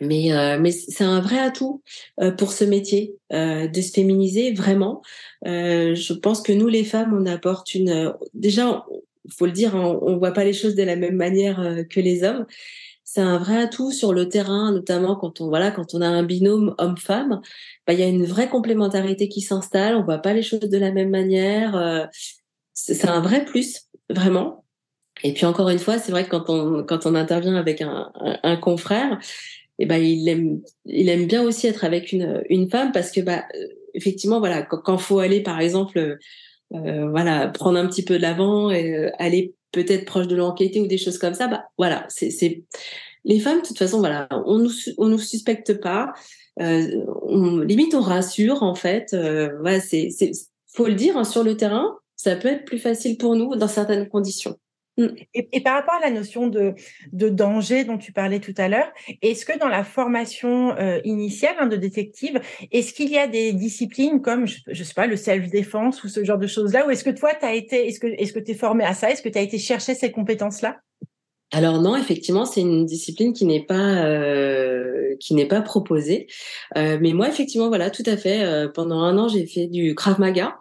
[0.00, 1.82] Mais, euh, mais c'est un vrai atout
[2.20, 5.02] euh, pour ce métier euh, de se féminiser vraiment.
[5.44, 8.14] je pense que nous les femmes, on apporte une.
[8.34, 8.84] déjà,
[9.30, 12.24] faut le dire, on, on voit pas les choses de la même manière que les
[12.24, 12.46] hommes.
[13.16, 16.22] C'est un vrai atout sur le terrain, notamment quand on voilà quand on a un
[16.22, 17.40] binôme homme-femme.
[17.86, 19.96] Bah, il y a une vraie complémentarité qui s'installe.
[19.96, 22.10] On voit pas les choses de la même manière.
[22.74, 24.66] c'est un vrai plus vraiment.
[25.22, 28.12] Et puis encore une fois, c'est vrai que quand on quand on intervient avec un,
[28.42, 29.18] un, confrère,
[29.78, 33.10] et eh ben il aime il aime bien aussi être avec une une femme parce
[33.10, 36.18] que bah euh, effectivement voilà quand, il faut aller par exemple
[36.74, 40.80] euh, voilà prendre un petit peu de l'avant et euh, aller peut-être proche de l'enquêté
[40.80, 42.30] ou des choses comme ça bah voilà c'est
[43.26, 46.14] les femmes de toute façon voilà on nous on nous suspecte pas
[46.60, 50.30] euh, on, limite on rassure en fait euh, voilà c'est c'est
[50.74, 53.68] faut le dire hein, sur le terrain ça peut être plus facile pour nous dans
[53.68, 54.56] certaines conditions.
[54.98, 55.08] Mm.
[55.34, 56.74] Et, par rapport à la notion de,
[57.12, 61.54] de danger dont tu parlais tout à l'heure, est-ce que dans la formation euh, initiale
[61.58, 62.40] hein, de détective,
[62.72, 66.24] est-ce qu'il y a des disciplines comme, je, je sais pas, le self-défense ou ce
[66.24, 68.84] genre de choses-là, ou est-ce que toi, tu as été, est-ce que tu es formé
[68.84, 69.10] à ça?
[69.10, 70.80] Est-ce que tu as été chercher ces compétences-là?
[71.52, 76.26] Alors non, effectivement, c'est une discipline qui n'est pas euh, qui n'est pas proposée.
[76.76, 78.44] Euh, mais moi, effectivement, voilà, tout à fait.
[78.44, 80.58] Euh, pendant un an, j'ai fait du Krav Maga.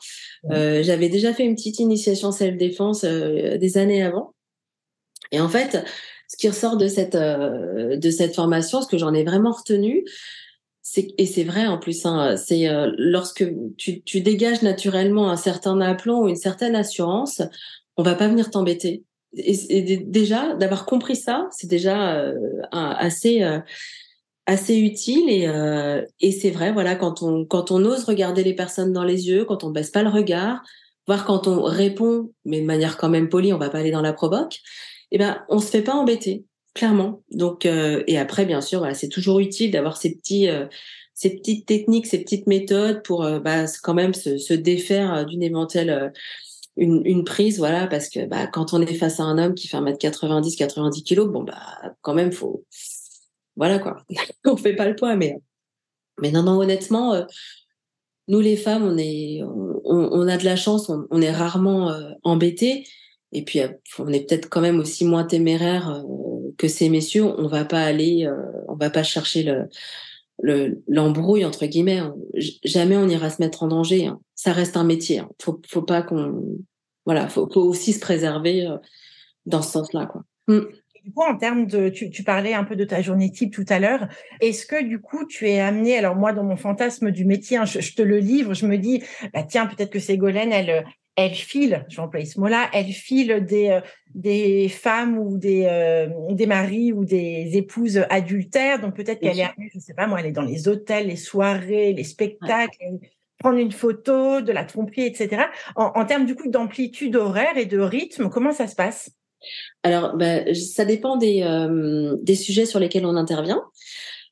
[0.51, 4.35] Euh, j'avais déjà fait une petite initiation self-défense euh, des années avant.
[5.31, 5.83] Et en fait,
[6.27, 10.05] ce qui ressort de cette de cette formation, ce que j'en ai vraiment retenu,
[10.83, 12.67] c'est et c'est vrai en plus, hein, c'est
[12.97, 13.43] lorsque
[13.77, 17.41] tu, tu dégages naturellement un certain aplomb ou une certaine assurance,
[17.97, 19.03] on va pas venir t'embêter
[19.37, 22.33] et, déjà d'avoir compris ça, c'est déjà euh,
[22.71, 23.59] assez euh,
[24.45, 28.53] assez utile et euh, et c'est vrai voilà quand on quand on ose regarder les
[28.53, 30.63] personnes dans les yeux, quand on baisse pas le regard,
[31.07, 34.01] voir quand on répond mais de manière quand même polie, on va pas aller dans
[34.01, 34.59] la provoque,
[35.11, 37.23] eh ben on se fait pas embêter clairement.
[37.31, 40.47] Donc et après bien sûr c'est toujours utile d'avoir ces petits
[41.13, 46.11] ces petites techniques, ces petites méthodes pour bah, quand même se, se défaire d'une éventuelle
[46.77, 49.67] une, une, prise, voilà, parce que bah, quand on est face à un homme qui
[49.67, 52.65] fait 1m90, 90 kilos, bon, bah, quand même, faut.
[53.55, 53.97] Voilà, quoi.
[54.45, 55.37] on fait pas le poids, mais.
[56.21, 57.23] Mais non, non, honnêtement, euh,
[58.27, 59.41] nous, les femmes, on est.
[59.43, 62.11] On, a de la chance, on, est rarement euh.
[63.31, 63.67] Et puis, euh,
[63.99, 67.25] on est peut-être quand même aussi moins téméraire euh, que ces messieurs.
[67.25, 68.29] On va pas aller.
[68.67, 69.69] on va pas chercher le
[70.41, 72.01] le l'embrouille entre guillemets.
[72.63, 74.07] Jamais on ira se mettre en danger.
[74.07, 74.19] Hein.
[74.35, 75.19] Ça reste un métier.
[75.19, 75.29] Hein.
[75.41, 76.41] Faut faut pas qu'on
[77.05, 78.77] voilà, faut, faut aussi se préserver euh,
[79.45, 80.23] dans ce sens-là quoi.
[80.47, 80.65] Mm.
[81.05, 83.77] Du coup, en termes de, tu, parlais un peu de ta journée type tout à
[83.77, 84.07] l'heure.
[84.41, 87.65] Est-ce que du coup, tu es amené, alors moi, dans mon fantasme du métier, hein,
[87.65, 90.83] je, te le livre, je me dis, bah tiens, peut-être que Ségolène, elle,
[91.15, 93.81] elle file, je vais employer ce mot-là, elle file des, euh,
[94.13, 98.79] des femmes ou des, euh, des maris ou des épouses adultères.
[98.79, 101.93] Donc peut-être qu'elle est, je sais pas moi, elle est dans les hôtels, les soirées,
[101.93, 102.77] les spectacles,
[103.39, 105.43] prendre une photo, de la tromperie, etc.
[105.75, 109.11] En, en termes du coup d'amplitude horaire et de rythme, comment ça se passe?
[109.83, 113.61] Alors, bah, ça dépend des, euh, des sujets sur lesquels on intervient.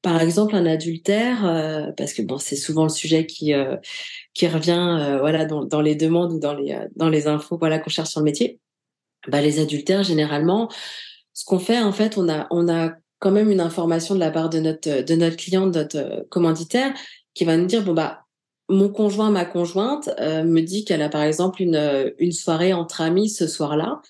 [0.01, 3.77] Par exemple, un adultère, euh, parce que bon, c'est souvent le sujet qui euh,
[4.33, 7.89] qui revient, voilà, dans, dans, les demandes ou dans les dans les infos, voilà, qu'on
[7.89, 8.59] cherche sur le métier.
[9.27, 10.69] Bah, les adultères, généralement,
[11.33, 14.31] ce qu'on fait, en fait, on a on a quand même une information de la
[14.31, 16.93] part de notre de notre client, de notre commanditaire,
[17.33, 18.21] qui va nous dire bon bah
[18.69, 23.29] mon conjoint, ma conjointe me dit qu'elle a par exemple une une soirée entre amis
[23.29, 24.01] ce soir-là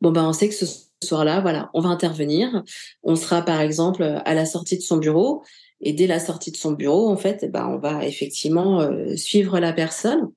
[0.00, 0.66] bon ben on sait que ce
[1.02, 2.62] soir-là, voilà, on va intervenir.
[3.02, 5.42] On sera par exemple à la sortie de son bureau
[5.80, 9.60] et dès la sortie de son bureau, en fait, ben on va effectivement euh, suivre
[9.60, 10.30] la personne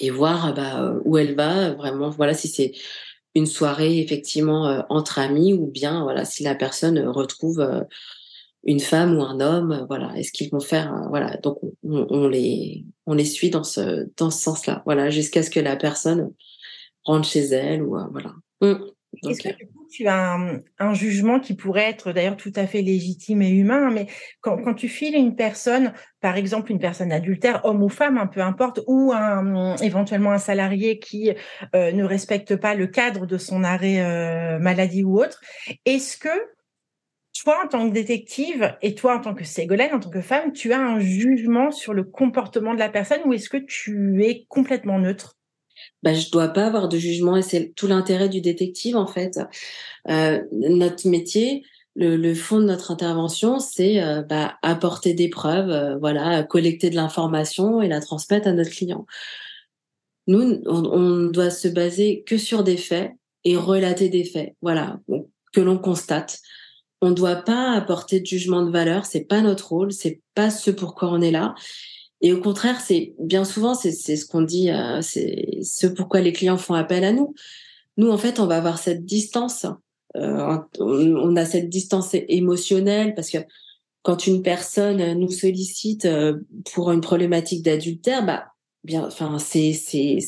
[0.00, 2.10] et voir bah, où elle va vraiment.
[2.10, 2.72] Voilà, si c'est
[3.34, 7.80] une soirée effectivement euh, entre amis ou bien voilà si la personne retrouve euh,
[8.64, 12.84] une femme ou un homme, voilà, est-ce qu'ils vont faire, voilà, donc on, on, les
[13.06, 16.32] on les suit dans ce dans ce sens-là, voilà, jusqu'à ce que la personne
[17.04, 18.34] rentre chez elle ou voilà.
[18.60, 18.74] Mmh.
[19.28, 20.38] Est-ce que du coup, tu as
[20.78, 24.06] un, jugement qui pourrait être d'ailleurs tout à fait légitime et humain, mais
[24.40, 28.40] quand, tu files une personne, par exemple une personne adultère, homme ou femme, hein, peu
[28.40, 29.12] importe, ou
[29.80, 31.32] éventuellement un salarié qui
[31.74, 35.40] euh, ne respecte pas le cadre de son arrêt euh, maladie ou autre,
[35.84, 36.28] est-ce que
[37.42, 40.52] toi, en tant que détective, et toi, en tant que Ségolène, en tant que femme,
[40.52, 44.44] tu as un jugement sur le comportement de la personne ou est-ce que tu es
[44.48, 45.38] complètement neutre?
[46.02, 49.38] Bah, je dois pas avoir de jugement et c'est tout l'intérêt du détective en fait.
[50.08, 55.70] Euh, notre métier, le, le, fond de notre intervention, c'est euh, bah, apporter des preuves,
[55.70, 59.06] euh, voilà, collecter de l'information et la transmettre à notre client.
[60.26, 63.12] Nous, on, on, doit se baser que sur des faits
[63.44, 65.00] et relater des faits, voilà,
[65.52, 66.38] que l'on constate.
[67.00, 70.50] On ne doit pas apporter de jugement de valeur, c'est pas notre rôle, c'est pas
[70.50, 71.54] ce pourquoi on est là.
[72.22, 76.32] Et au contraire, c'est bien souvent, c'est ce qu'on dit, euh, c'est ce pourquoi les
[76.32, 77.34] clients font appel à nous.
[77.96, 79.66] Nous, en fait, on va avoir cette distance.
[80.16, 83.38] Euh, on, a cette distance émotionnelle parce que
[84.02, 86.38] quand une personne nous sollicite euh,
[86.72, 88.46] pour une problématique d'adultère, bah
[88.84, 90.18] bien, enfin, c'est c'est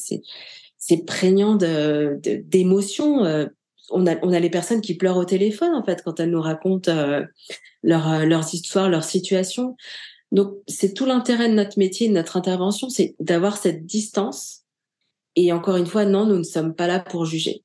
[0.79, 3.25] c'est prégnant de d'émotions.
[3.25, 3.47] Euh,
[3.91, 6.41] on a on a les personnes qui pleurent au téléphone en fait quand elles nous
[6.41, 7.23] racontent euh,
[7.83, 9.77] leur, leurs histoires, leurs situations.
[10.35, 14.65] Donc, c'est tout l'intérêt de notre métier, de notre intervention, c'est d'avoir cette distance.
[15.37, 17.63] Et encore une fois, non, nous ne sommes pas là pour juger.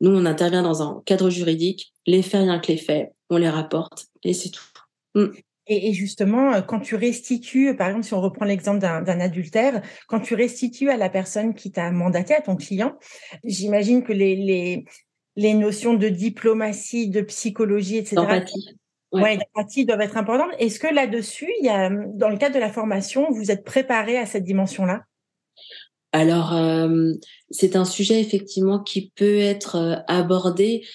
[0.00, 3.48] Nous, on intervient dans un cadre juridique, les faits, rien que les faits, on les
[3.48, 4.64] rapporte et c'est tout.
[5.14, 5.26] Mm.
[5.66, 10.20] Et, justement, euh, quand tu restitues, par exemple, si on reprend l'exemple d'un adultère, quand
[10.20, 12.98] tu restitues à la personne qui t'a mandaté, à ton client,
[13.44, 14.84] j'imagine que les, les,
[15.36, 18.44] les notions de diplomatie, de psychologie, etc.,
[19.12, 19.38] Ouais,
[19.76, 20.52] les doivent être importantes.
[20.58, 24.16] Est-ce que là-dessus, il y a, dans le cadre de la formation, vous êtes préparé
[24.16, 25.02] à cette dimension-là?
[26.12, 27.12] Alors, euh,
[27.50, 30.86] c'est un sujet effectivement qui peut être euh, abordé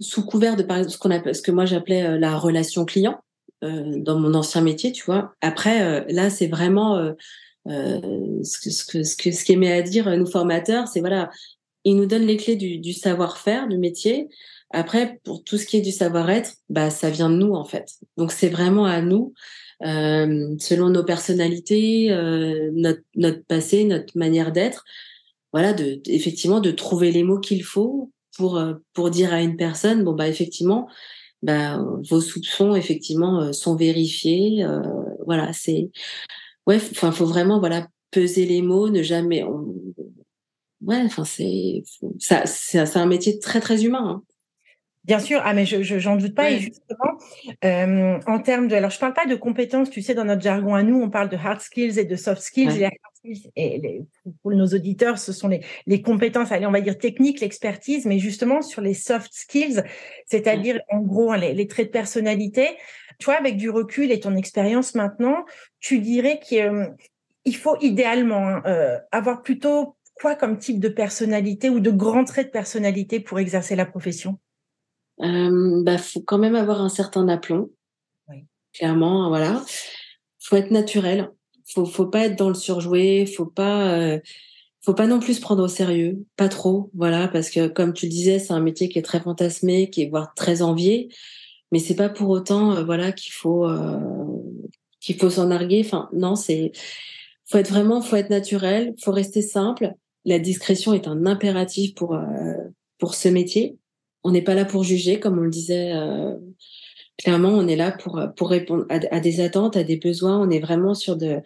[0.00, 2.84] sous couvert de par exemple ce qu'on appelle, ce que moi j'appelais euh, la relation
[2.84, 3.20] client
[3.62, 5.32] dans mon ancien métier, tu vois.
[5.40, 7.14] Après, là, c'est vraiment
[7.66, 11.30] ce que ce que ce que ce qu'aimaient à dire nous formateurs, c'est voilà,
[11.84, 14.28] ils nous donnent les clés du, du savoir-faire du métier.
[14.74, 17.92] Après, pour tout ce qui est du savoir-être, bah, ça vient de nous en fait.
[18.16, 19.32] Donc c'est vraiment à nous,
[19.84, 24.84] euh, selon nos personnalités, euh, notre, passé, notre manière d'être,
[25.52, 29.56] voilà, de, effectivement de trouver les mots qu'il faut pour euh, pour dire à une
[29.56, 30.88] personne, bon bah effectivement,
[31.42, 34.64] bah, vos soupçons effectivement sont vérifiés.
[34.64, 34.80] Euh,
[35.24, 35.90] voilà, c'est
[36.66, 39.44] ouais, enfin faut vraiment voilà peser les mots, ne jamais.
[40.80, 41.84] Ouais, enfin c'est
[42.18, 44.04] c'est un métier très très humain.
[44.08, 44.33] Hein.
[45.04, 46.50] Bien sûr, ah mais je j'en doute pas.
[46.50, 47.18] Et justement,
[47.64, 50.74] euh, en termes de, alors je parle pas de compétences, tu sais, dans notre jargon
[50.74, 52.88] à nous, on parle de hard skills et de soft skills.
[53.56, 54.02] Et, les,
[54.42, 58.18] pour nos auditeurs, ce sont les, les compétences, allez, on va dire techniques, l'expertise, mais
[58.18, 59.82] justement sur les soft skills,
[60.26, 62.68] c'est-à-dire en gros hein, les, les, traits de personnalité.
[63.18, 65.44] Toi, avec du recul et ton expérience maintenant,
[65.80, 66.86] tu dirais qu'il euh,
[67.52, 72.46] faut idéalement hein, euh, avoir plutôt quoi comme type de personnalité ou de grands traits
[72.46, 74.38] de personnalité pour exercer la profession?
[75.22, 77.70] Euh, bah, faut quand même avoir un certain aplomb.
[78.28, 78.44] Oui.
[78.72, 79.64] Clairement, voilà.
[80.40, 81.30] Faut être naturel.
[81.66, 83.26] Faut, faut pas être dans le surjoué.
[83.26, 84.18] Faut pas, euh,
[84.82, 86.24] faut pas non plus se prendre au sérieux.
[86.36, 89.20] Pas trop, voilà, parce que comme tu le disais, c'est un métier qui est très
[89.20, 91.08] fantasmé, qui est voire très envié.
[91.72, 93.98] Mais c'est pas pour autant, euh, voilà, qu'il faut, euh,
[95.00, 95.82] qu'il faut s'en narguer.
[95.84, 96.72] Enfin, non, c'est,
[97.46, 98.94] faut être vraiment, faut être naturel.
[99.02, 99.94] Faut rester simple.
[100.24, 102.18] La discrétion est un impératif pour,
[102.98, 103.76] pour ce métier
[104.24, 105.92] on n'est pas là pour juger, comme on le disait.
[105.92, 106.34] Euh,
[107.18, 110.40] clairement, on est là pour pour répondre à, des attentes, à des besoins.
[110.40, 111.40] On est vraiment sur de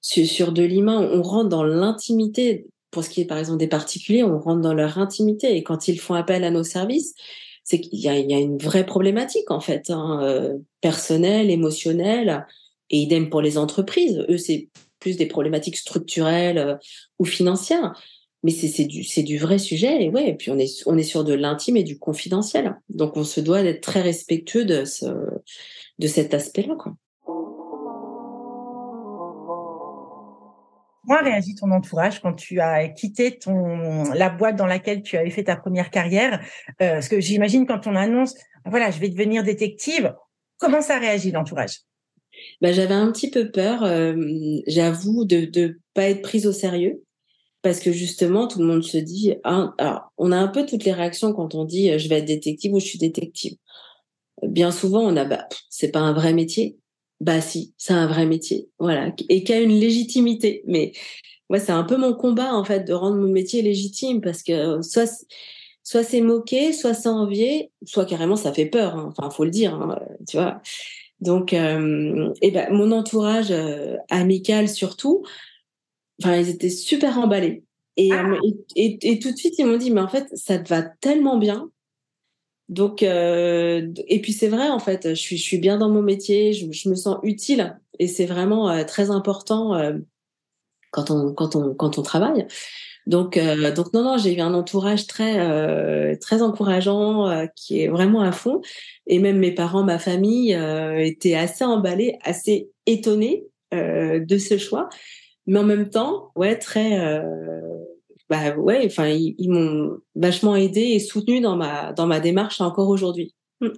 [0.00, 1.08] sur, de l'humain.
[1.12, 4.74] On rentre dans l'intimité pour ce qui est par exemple des particuliers, on rentre dans
[4.74, 7.14] leur intimité et quand ils font appel à nos services,
[7.62, 12.46] c'est qu'il y, a, une vraie problématique en fait, hein, euh, personnelle, émotionnelle,
[12.90, 14.24] et idem pour les entreprises.
[14.28, 16.74] Eux, c'est plus des problématiques structurelles euh,
[17.20, 17.92] ou financières,
[18.42, 20.30] mais c'est du vrai sujet et ouais.
[20.30, 23.40] Et puis on est on est sur de l'intime et du confidentiel, donc on se
[23.40, 25.06] doit d'être très respectueux de ce
[25.98, 26.94] de cet aspect-là, quoi.
[31.06, 35.30] Comment réagit ton entourage quand tu as quitté ton la boîte dans laquelle tu avais
[35.30, 36.40] fait ta première carrière?
[36.80, 38.34] Euh, Parce que j'imagine quand on annonce,
[38.64, 40.14] voilà, je vais devenir détective,
[40.58, 41.80] comment ça réagit l'entourage?
[42.60, 44.14] Bah, j'avais un petit peu peur, euh,
[44.66, 47.02] j'avoue, de ne pas être prise au sérieux.
[47.62, 50.84] Parce que justement, tout le monde se dit, ah, alors, on a un peu toutes
[50.84, 53.56] les réactions quand on dit je vais être détective ou je suis détective.
[54.42, 56.80] Bien souvent, on a, bah, c'est pas un vrai métier
[57.20, 60.62] bah si, c'est un vrai métier, voilà, et qui a une légitimité.
[60.66, 60.92] Mais
[61.50, 64.80] ouais, c'est un peu mon combat en fait de rendre mon métier légitime parce que
[64.82, 65.24] soit
[65.84, 68.96] soit c'est moqué, soit c'est envié, soit carrément ça fait peur.
[68.96, 69.12] Hein.
[69.16, 69.98] Enfin, faut le dire, hein,
[70.28, 70.60] tu vois.
[71.20, 75.24] Donc, euh, et ben mon entourage euh, amical surtout,
[76.22, 77.64] enfin ils étaient super emballés.
[77.96, 78.24] Et, ah.
[78.76, 81.36] et, et, tout de suite ils m'ont dit mais en fait ça te va tellement
[81.38, 81.70] bien
[82.70, 86.02] donc, euh, et puis c'est vrai en fait, je suis, je suis bien dans mon
[86.02, 89.94] métier, je, je me sens utile et c'est vraiment euh, très important euh,
[90.92, 92.46] quand on quand on quand on travaille.
[93.08, 98.20] Donc euh, donc non non, j'ai eu un entourage très très encourageant qui est vraiment
[98.20, 98.60] à fond
[99.08, 100.56] et même mes parents, ma famille
[100.98, 104.88] étaient assez emballés, assez étonnés de ce choix,
[105.46, 107.20] mais en même temps ouais très
[108.30, 112.88] bah ouais, enfin ils, m'ont vachement aidé et soutenu dans ma dans ma démarche encore
[112.88, 113.34] aujourd'hui.
[113.60, 113.68] Mmh.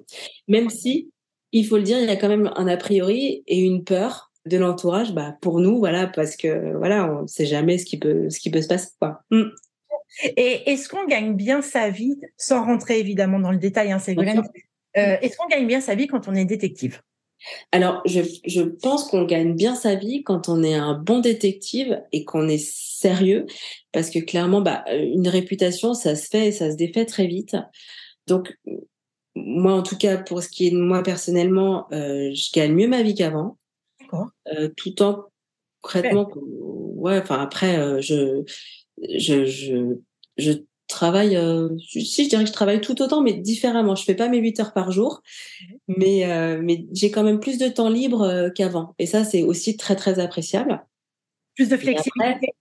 [0.49, 1.11] Même si
[1.53, 4.31] il faut le dire, il y a quand même un a priori et une peur
[4.45, 7.99] de l'entourage, bah pour nous, voilà, parce que voilà, on ne sait jamais ce qui
[7.99, 9.23] peut ce qui peut se passer, quoi.
[9.31, 9.45] Mmh.
[10.37, 14.43] Et est-ce qu'on gagne bien sa vie, sans rentrer évidemment dans le détail, hein, Ségolène,
[14.99, 17.01] euh, est-ce qu'on gagne bien sa vie quand on est détective?
[17.73, 22.01] Alors, je, je pense qu'on gagne bien sa vie quand on est un bon détective
[22.13, 23.47] et qu'on est sérieux,
[23.93, 27.57] parce que clairement, bah, une réputation, ça se fait et ça se défait très vite.
[28.27, 28.57] Donc,
[29.35, 32.89] moi, en tout cas, pour ce qui est de moi personnellement, euh, je gagne mieux
[32.89, 33.57] ma vie qu'avant.
[34.01, 34.29] D'accord.
[34.55, 35.25] Euh, tout en
[35.81, 37.19] concrètement, ouais.
[37.19, 38.45] Enfin après, euh, je,
[39.17, 39.97] je, je,
[40.37, 40.53] je
[40.93, 43.95] travaille, euh, si je dirais que je travaille tout autant, mais différemment.
[43.95, 45.23] Je fais pas mes 8 heures par jour,
[45.89, 45.95] mmh.
[45.97, 48.95] mais, euh, mais j'ai quand même plus de temps libre euh, qu'avant.
[48.99, 50.85] Et ça, c'est aussi très, très appréciable.
[51.57, 52.55] Plus de flexibilité.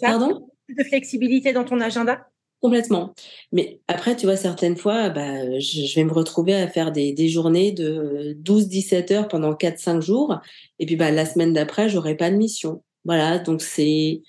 [0.00, 0.48] Pardon?
[0.66, 2.26] Plus de flexibilité dans ton agenda?
[2.60, 3.14] Complètement.
[3.52, 7.28] Mais après, tu vois, certaines fois, bah, je, vais me retrouver à faire des, des
[7.28, 10.40] journées de 12-17 heures pendant 4-5 jours.
[10.78, 12.82] Et puis, bah, la semaine d'après, j'aurai pas de mission.
[13.04, 13.38] Voilà.
[13.38, 14.22] Donc, c'est,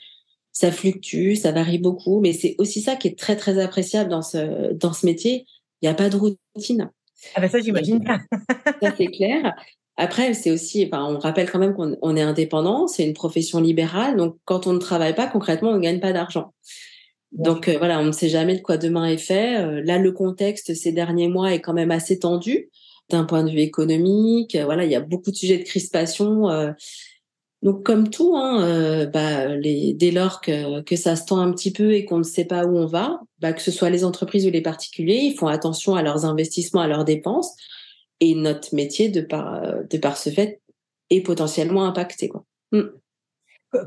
[0.55, 4.21] ça fluctue, ça varie beaucoup, mais c'est aussi ça qui est très très appréciable dans
[4.21, 5.45] ce dans ce métier.
[5.81, 6.89] Il n'y a pas de routine.
[7.35, 8.19] Ah ben ça j'imagine pas.
[8.81, 9.53] ça c'est clair.
[9.97, 14.15] Après c'est aussi, enfin on rappelle quand même qu'on est indépendant, c'est une profession libérale,
[14.15, 16.53] donc quand on ne travaille pas concrètement on ne gagne pas d'argent.
[17.33, 19.59] Donc euh, voilà, on ne sait jamais de quoi demain est fait.
[19.61, 22.69] Euh, là le contexte ces derniers mois est quand même assez tendu
[23.09, 24.57] d'un point de vue économique.
[24.63, 26.47] voilà, il y a beaucoup de sujets de crispation.
[27.65, 31.51] Euh, donc comme tout, hein, euh, bah, dès lors que, que, ça se tend un
[31.51, 34.03] petit peu et qu'on ne sait pas où on va, bah, que ce soit les
[34.03, 37.55] entreprises ou les particuliers, ils font attention à leurs investissements, à leurs dépenses,
[38.19, 40.61] et notre métier de par, de par ce fait
[41.09, 42.31] est potentiellement impacté.
[42.71, 42.83] Mm.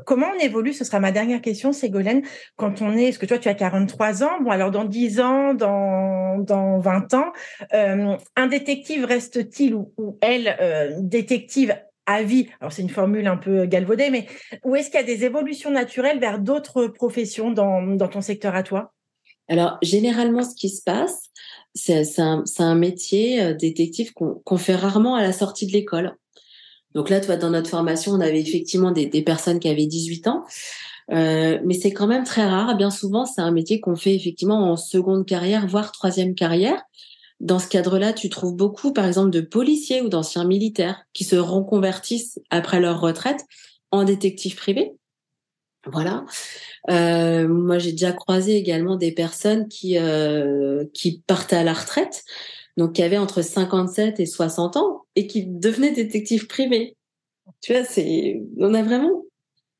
[0.05, 0.73] Comment on évolue?
[0.73, 2.23] Ce sera ma dernière question, Ségolène.
[2.57, 5.53] Quand on est, est-ce que toi, tu as 43 ans Bon, alors dans 10 ans,
[5.53, 7.31] dans, dans 20 ans,
[7.73, 11.75] euh, un détective reste-t-il ou, elle, euh, détective
[12.09, 12.47] à vie.
[12.59, 14.25] Alors c'est une formule un peu galvaudée, mais
[14.63, 18.63] où est-ce qu'il y a des évolutions naturelles vers d'autres professions dans, ton secteur à
[18.63, 18.93] toi?
[19.47, 21.29] Alors généralement, ce qui se passe,
[21.75, 26.15] c'est un, métier euh, détective qu'on fait rarement à la sortie de l'école.
[26.95, 30.27] Donc là, toi, dans notre formation, on avait effectivement des, des personnes qui avaient 18
[30.27, 30.45] ans.
[31.11, 32.75] Euh, mais c'est quand même très rare.
[32.75, 36.81] Bien souvent, c'est un métier qu'on fait effectivement en seconde carrière, voire troisième carrière.
[37.39, 41.37] Dans ce cadre-là, tu trouves beaucoup, par exemple, de policiers ou d'anciens militaires qui se
[41.37, 43.45] reconvertissent après leur retraite
[43.91, 44.93] en détectives privés.
[45.85, 46.25] Voilà.
[46.89, 52.23] Euh, moi, j'ai déjà croisé également des personnes qui euh, qui partaient à la retraite,
[52.75, 56.97] donc qui avaient entre 57 et 60 ans et qui devenaient détectives privés.
[57.61, 59.23] Tu vois, c'est on a vraiment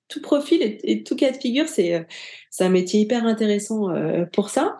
[0.07, 1.67] tout profil et, tout cas de figure.
[1.67, 2.07] C'est
[2.49, 4.77] c'est un métier hyper intéressant euh, pour ça.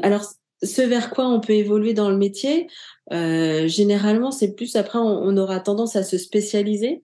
[0.00, 0.24] Alors
[0.64, 2.68] ce vers quoi on peut évoluer dans le métier,
[3.12, 7.02] euh, généralement, c'est plus après, on, aura tendance à se spécialiser.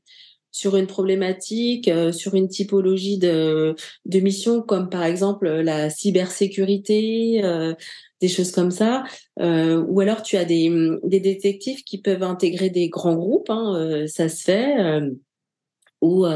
[0.52, 7.44] sur une problématique, euh, sur une typologie de, de mission, comme par exemple la cybersécurité,
[7.44, 7.74] euh,
[8.20, 9.04] des choses comme ça.
[9.40, 10.68] Euh, ou alors tu as des,
[11.04, 15.00] des détectives qui peuvent intégrer des grands groupes, hein, ça se fait.
[16.00, 16.26] ou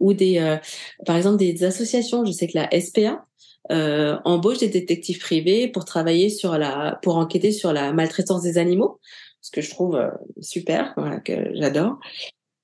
[0.00, 0.58] ou des
[1.06, 3.24] par exemple des associations je sais que la SPA
[3.70, 8.98] embauche des détectives privés pour travailler sur la pour enquêter sur la maltraitance des animaux
[9.42, 10.00] ce que je trouve
[10.40, 11.98] super voilà que j'adore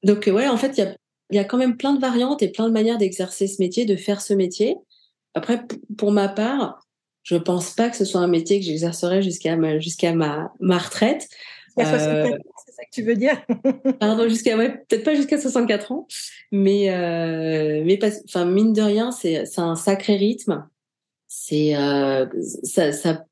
[0.04, 0.94] donc, ouais, en fait, il y a,
[1.30, 3.96] y a quand même plein de variantes et plein de manières d'exercer ce métier, de
[3.96, 4.76] faire ce métier.
[5.32, 5.62] Après,
[5.96, 6.78] pour ma part,
[7.22, 10.78] je pense pas que ce soit un métier que j'exercerai jusqu'à ma, jusqu'à ma, ma
[10.78, 11.26] retraite.
[11.78, 13.42] Jusqu'à 64 euh, ans, c'est ça que tu veux dire?
[13.98, 16.06] Pardon, jusqu'à ouais, peut-être pas jusqu'à 64 ans,
[16.52, 20.68] mais euh, mais enfin mine de rien, c'est c'est un sacré rythme.
[21.36, 22.26] C'est euh,
[22.62, 23.24] ça, ça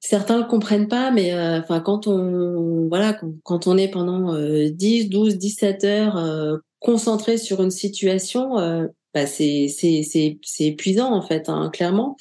[0.00, 5.36] certains comprennent pas, mais euh, enfin quand on voilà quand, on est pendant 10, 12,
[5.36, 11.22] 17 heures euh, concentré sur une situation, euh, bah c'est c'est c'est c'est épuisant en
[11.22, 12.16] fait, hein, clairement.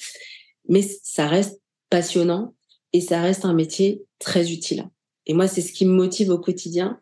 [0.68, 2.54] Mais ça reste passionnant
[2.94, 4.90] et ça reste un métier très utile.
[5.26, 7.00] Et moi, c'est ce qui me motive au quotidien,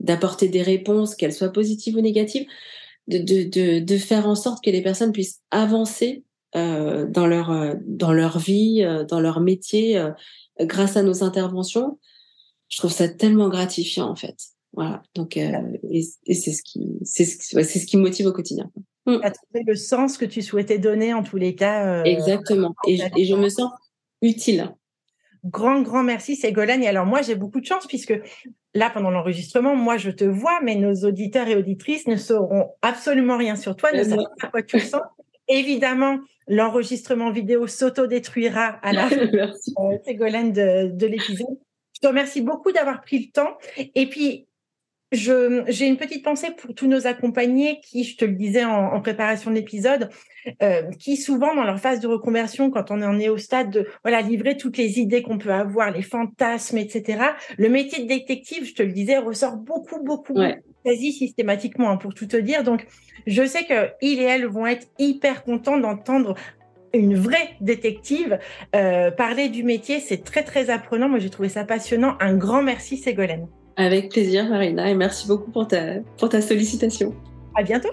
[0.00, 2.46] d'apporter des réponses, qu'elles soient positives ou négatives,
[3.08, 6.24] de, de, de, de faire en sorte que les personnes puissent avancer
[6.56, 10.00] euh, dans leur euh, dans leur vie, euh, dans leur métier,
[10.60, 11.98] grâce à nos interventions.
[12.68, 14.36] Je trouve ça tellement gratifiant en fait.
[14.72, 15.02] Voilà.
[15.14, 16.02] Donc et,
[16.32, 18.70] c'est ce qui c'est ce, c'est ce qui me motive au quotidien.
[19.06, 22.02] Tu as trouvé le sens que tu souhaitais donner en tous les cas.
[22.04, 22.74] Exactement.
[22.86, 23.70] Et, et je me sens
[24.22, 24.74] utile.
[25.44, 26.82] Grand, grand merci, Ségolène.
[26.82, 28.18] Et alors, moi, j'ai beaucoup de chance puisque
[28.72, 33.36] là, pendant l'enregistrement, moi, je te vois, mais nos auditeurs et auditrices ne sauront absolument
[33.36, 35.02] rien sur toi, ne savent pas quoi tu sens.
[35.48, 36.18] Évidemment,
[36.48, 41.58] l'enregistrement vidéo s'auto-détruira à la fin euh, Ségolène de, de l'épisode.
[41.94, 43.56] Je te remercie beaucoup d'avoir pris le temps.
[43.76, 44.46] Et puis,
[45.14, 49.50] j'ai une petite pensée pour tous nos accompagnés qui, je te le disais en, préparation
[49.50, 50.10] de l'épisode,
[50.62, 53.86] euh, qui souvent dans leur phase de reconversion, quand on en est au stade de
[54.02, 57.22] voilà livrer toutes les idées qu'on peut avoir, les fantasmes, etc.
[57.58, 60.38] Le métier de détective, je te le disais, ressort beaucoup, beaucoup,
[60.84, 62.62] quasi systématiquement hein, pour tout te dire.
[62.62, 62.86] Donc,
[63.26, 66.34] je sais que il et elle vont être hyper contents d'entendre
[66.92, 68.38] une vraie détective
[68.74, 70.00] euh, parler du métier.
[70.00, 71.08] C'est très, très apprenant.
[71.08, 72.16] Moi, j'ai trouvé ça passionnant.
[72.20, 73.48] Un grand merci, Ségolène.
[73.76, 77.14] Avec plaisir, Marina, et merci beaucoup pour ta, pour ta sollicitation.
[77.56, 77.88] À bientôt.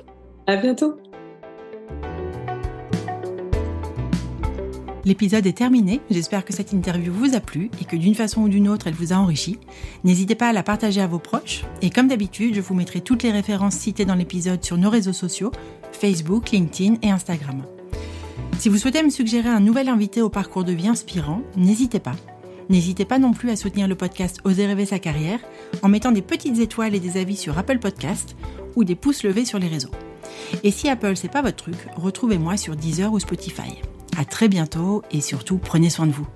[0.46, 0.96] À bientôt.
[5.04, 8.50] L'épisode est terminé, j'espère que cette interview vous a plu et que d'une façon ou
[8.50, 9.58] d'une autre elle vous a enrichi.
[10.04, 13.24] N'hésitez pas à la partager à vos proches et comme d'habitude je vous mettrai toutes
[13.24, 15.52] les références citées dans l'épisode sur nos réseaux sociaux,
[15.92, 17.64] Facebook, LinkedIn et Instagram.
[18.60, 22.16] Si vous souhaitez me suggérer un nouvel invité au parcours de vie inspirant, n'hésitez pas.
[22.72, 25.42] N'hésitez pas non plus à soutenir le podcast Oser rêver sa carrière
[25.82, 28.38] en mettant des petites étoiles et des avis sur Apple Podcast
[28.78, 29.92] ou des pouces levés sur les réseaux.
[30.64, 33.74] Et si Apple c'est pas votre truc, retrouvez-moi sur Deezer ou Spotify.
[34.18, 36.28] À très bientôt et surtout prenez soin de vous.